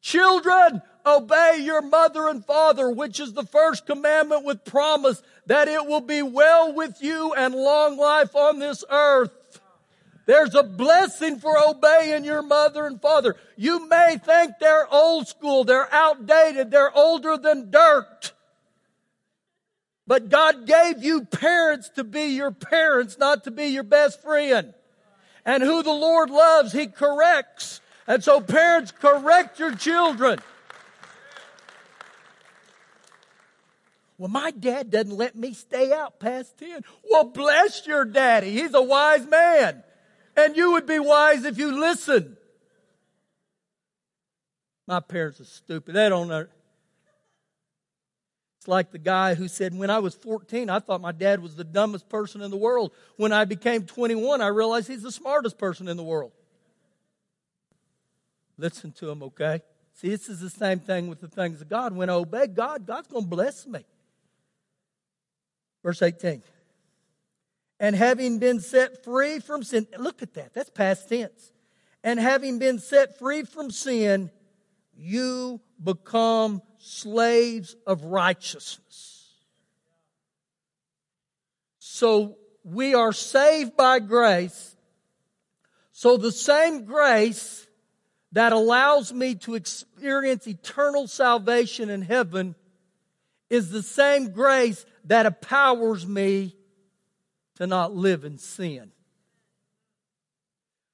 Children, 0.00 0.82
obey 1.04 1.58
your 1.62 1.82
mother 1.82 2.28
and 2.28 2.44
father, 2.44 2.90
which 2.90 3.20
is 3.20 3.32
the 3.32 3.44
first 3.44 3.86
commandment 3.86 4.44
with 4.44 4.64
promise 4.64 5.22
that 5.46 5.68
it 5.68 5.86
will 5.86 6.00
be 6.00 6.22
well 6.22 6.72
with 6.72 6.96
you 7.00 7.32
and 7.34 7.54
long 7.54 7.96
life 7.96 8.34
on 8.34 8.58
this 8.58 8.84
earth. 8.90 9.30
There's 10.26 10.56
a 10.56 10.64
blessing 10.64 11.38
for 11.38 11.56
obeying 11.56 12.24
your 12.24 12.42
mother 12.42 12.84
and 12.84 13.00
father. 13.00 13.36
You 13.56 13.88
may 13.88 14.18
think 14.22 14.54
they're 14.58 14.92
old 14.92 15.28
school, 15.28 15.64
they're 15.64 15.92
outdated, 15.92 16.70
they're 16.70 16.94
older 16.94 17.36
than 17.36 17.70
dirt. 17.70 18.32
But 20.06 20.28
God 20.28 20.66
gave 20.66 21.02
you 21.02 21.24
parents 21.24 21.88
to 21.90 22.04
be 22.04 22.26
your 22.26 22.50
parents, 22.50 23.18
not 23.18 23.44
to 23.44 23.50
be 23.50 23.66
your 23.66 23.82
best 23.84 24.22
friend. 24.22 24.74
And 25.44 25.62
who 25.62 25.82
the 25.82 25.92
Lord 25.92 26.28
loves, 26.30 26.72
He 26.72 26.88
corrects. 26.88 27.80
And 28.08 28.22
so, 28.22 28.40
parents, 28.40 28.92
correct 28.92 29.58
your 29.58 29.74
children. 29.74 30.40
Well, 34.18 34.30
my 34.30 34.50
dad 34.50 34.90
doesn't 34.90 35.16
let 35.16 35.36
me 35.36 35.52
stay 35.52 35.92
out 35.92 36.18
past 36.18 36.56
10. 36.58 36.82
Well, 37.10 37.24
bless 37.24 37.86
your 37.86 38.04
daddy. 38.04 38.50
He's 38.52 38.74
a 38.74 38.82
wise 38.82 39.26
man. 39.26 39.82
And 40.36 40.56
you 40.56 40.72
would 40.72 40.86
be 40.86 40.98
wise 40.98 41.44
if 41.44 41.58
you 41.58 41.78
listen. 41.80 42.36
My 44.86 45.00
parents 45.00 45.40
are 45.40 45.44
stupid. 45.44 45.94
They 45.94 46.08
don't 46.08 46.28
know. 46.28 46.46
It's 48.58 48.68
like 48.68 48.92
the 48.92 48.98
guy 48.98 49.34
who 49.34 49.48
said, 49.48 49.76
When 49.76 49.90
I 49.90 49.98
was 49.98 50.14
14, 50.14 50.70
I 50.70 50.78
thought 50.78 51.00
my 51.00 51.12
dad 51.12 51.42
was 51.42 51.56
the 51.56 51.64
dumbest 51.64 52.08
person 52.08 52.42
in 52.42 52.50
the 52.50 52.56
world. 52.56 52.92
When 53.16 53.32
I 53.32 53.44
became 53.44 53.84
21, 53.84 54.40
I 54.40 54.48
realized 54.48 54.88
he's 54.88 55.02
the 55.02 55.12
smartest 55.12 55.58
person 55.58 55.88
in 55.88 55.96
the 55.96 56.04
world. 56.04 56.32
Listen 58.58 58.92
to 58.92 59.10
him, 59.10 59.22
okay? 59.22 59.62
See, 59.94 60.08
this 60.08 60.28
is 60.28 60.40
the 60.40 60.50
same 60.50 60.78
thing 60.78 61.08
with 61.08 61.20
the 61.20 61.28
things 61.28 61.60
of 61.60 61.68
God. 61.68 61.94
When 61.94 62.10
I 62.10 62.14
obey 62.14 62.46
God, 62.46 62.86
God's 62.86 63.08
going 63.08 63.24
to 63.24 63.30
bless 63.30 63.66
me. 63.66 63.84
Verse 65.82 66.02
18. 66.02 66.42
And 67.78 67.94
having 67.94 68.38
been 68.38 68.60
set 68.60 69.04
free 69.04 69.38
from 69.38 69.62
sin, 69.62 69.86
look 69.98 70.22
at 70.22 70.34
that, 70.34 70.54
that's 70.54 70.70
past 70.70 71.08
tense. 71.08 71.52
And 72.02 72.18
having 72.18 72.58
been 72.58 72.78
set 72.78 73.18
free 73.18 73.42
from 73.42 73.70
sin, 73.70 74.30
you 74.96 75.60
become 75.82 76.62
slaves 76.78 77.76
of 77.86 78.04
righteousness. 78.04 79.34
So 81.78 82.36
we 82.64 82.94
are 82.94 83.12
saved 83.12 83.76
by 83.76 83.98
grace. 83.98 84.76
So 85.92 86.16
the 86.16 86.32
same 86.32 86.84
grace 86.84 87.66
that 88.32 88.52
allows 88.52 89.12
me 89.12 89.34
to 89.36 89.54
experience 89.54 90.46
eternal 90.46 91.08
salvation 91.08 91.88
in 91.90 92.02
heaven 92.02 92.54
is 93.48 93.70
the 93.70 93.82
same 93.82 94.32
grace 94.32 94.84
that 95.04 95.26
empowers 95.26 96.06
me 96.06 96.54
to 97.56 97.66
not 97.66 97.94
live 97.94 98.24
in 98.24 98.38
sin. 98.38 98.92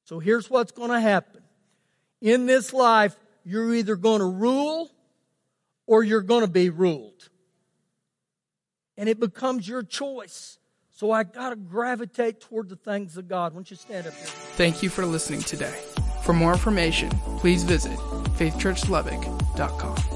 So 0.04 0.18
here's 0.18 0.50
what's 0.50 0.72
going 0.72 0.90
to 0.90 1.00
happen. 1.00 1.42
In 2.20 2.46
this 2.46 2.72
life, 2.72 3.16
you're 3.44 3.74
either 3.74 3.96
going 3.96 4.20
to 4.20 4.26
rule 4.26 4.90
or 5.86 6.02
you're 6.02 6.22
going 6.22 6.42
to 6.42 6.50
be 6.50 6.70
ruled. 6.70 7.28
And 8.96 9.08
it 9.08 9.18
becomes 9.18 9.66
your 9.66 9.82
choice. 9.82 10.58
So 10.90 11.10
I 11.10 11.24
got 11.24 11.50
to 11.50 11.56
gravitate 11.56 12.40
toward 12.40 12.68
the 12.68 12.76
things 12.76 13.16
of 13.16 13.26
God. 13.26 13.52
Why 13.52 13.56
don't 13.56 13.70
you 13.70 13.76
stand 13.76 14.06
up 14.06 14.14
here? 14.14 14.26
Thank 14.26 14.82
you 14.82 14.90
for 14.90 15.04
listening 15.04 15.40
today. 15.40 15.76
For 16.22 16.32
more 16.32 16.52
information, 16.52 17.10
please 17.38 17.64
visit 17.64 17.98
faithchurchlubbock.com. 18.38 20.11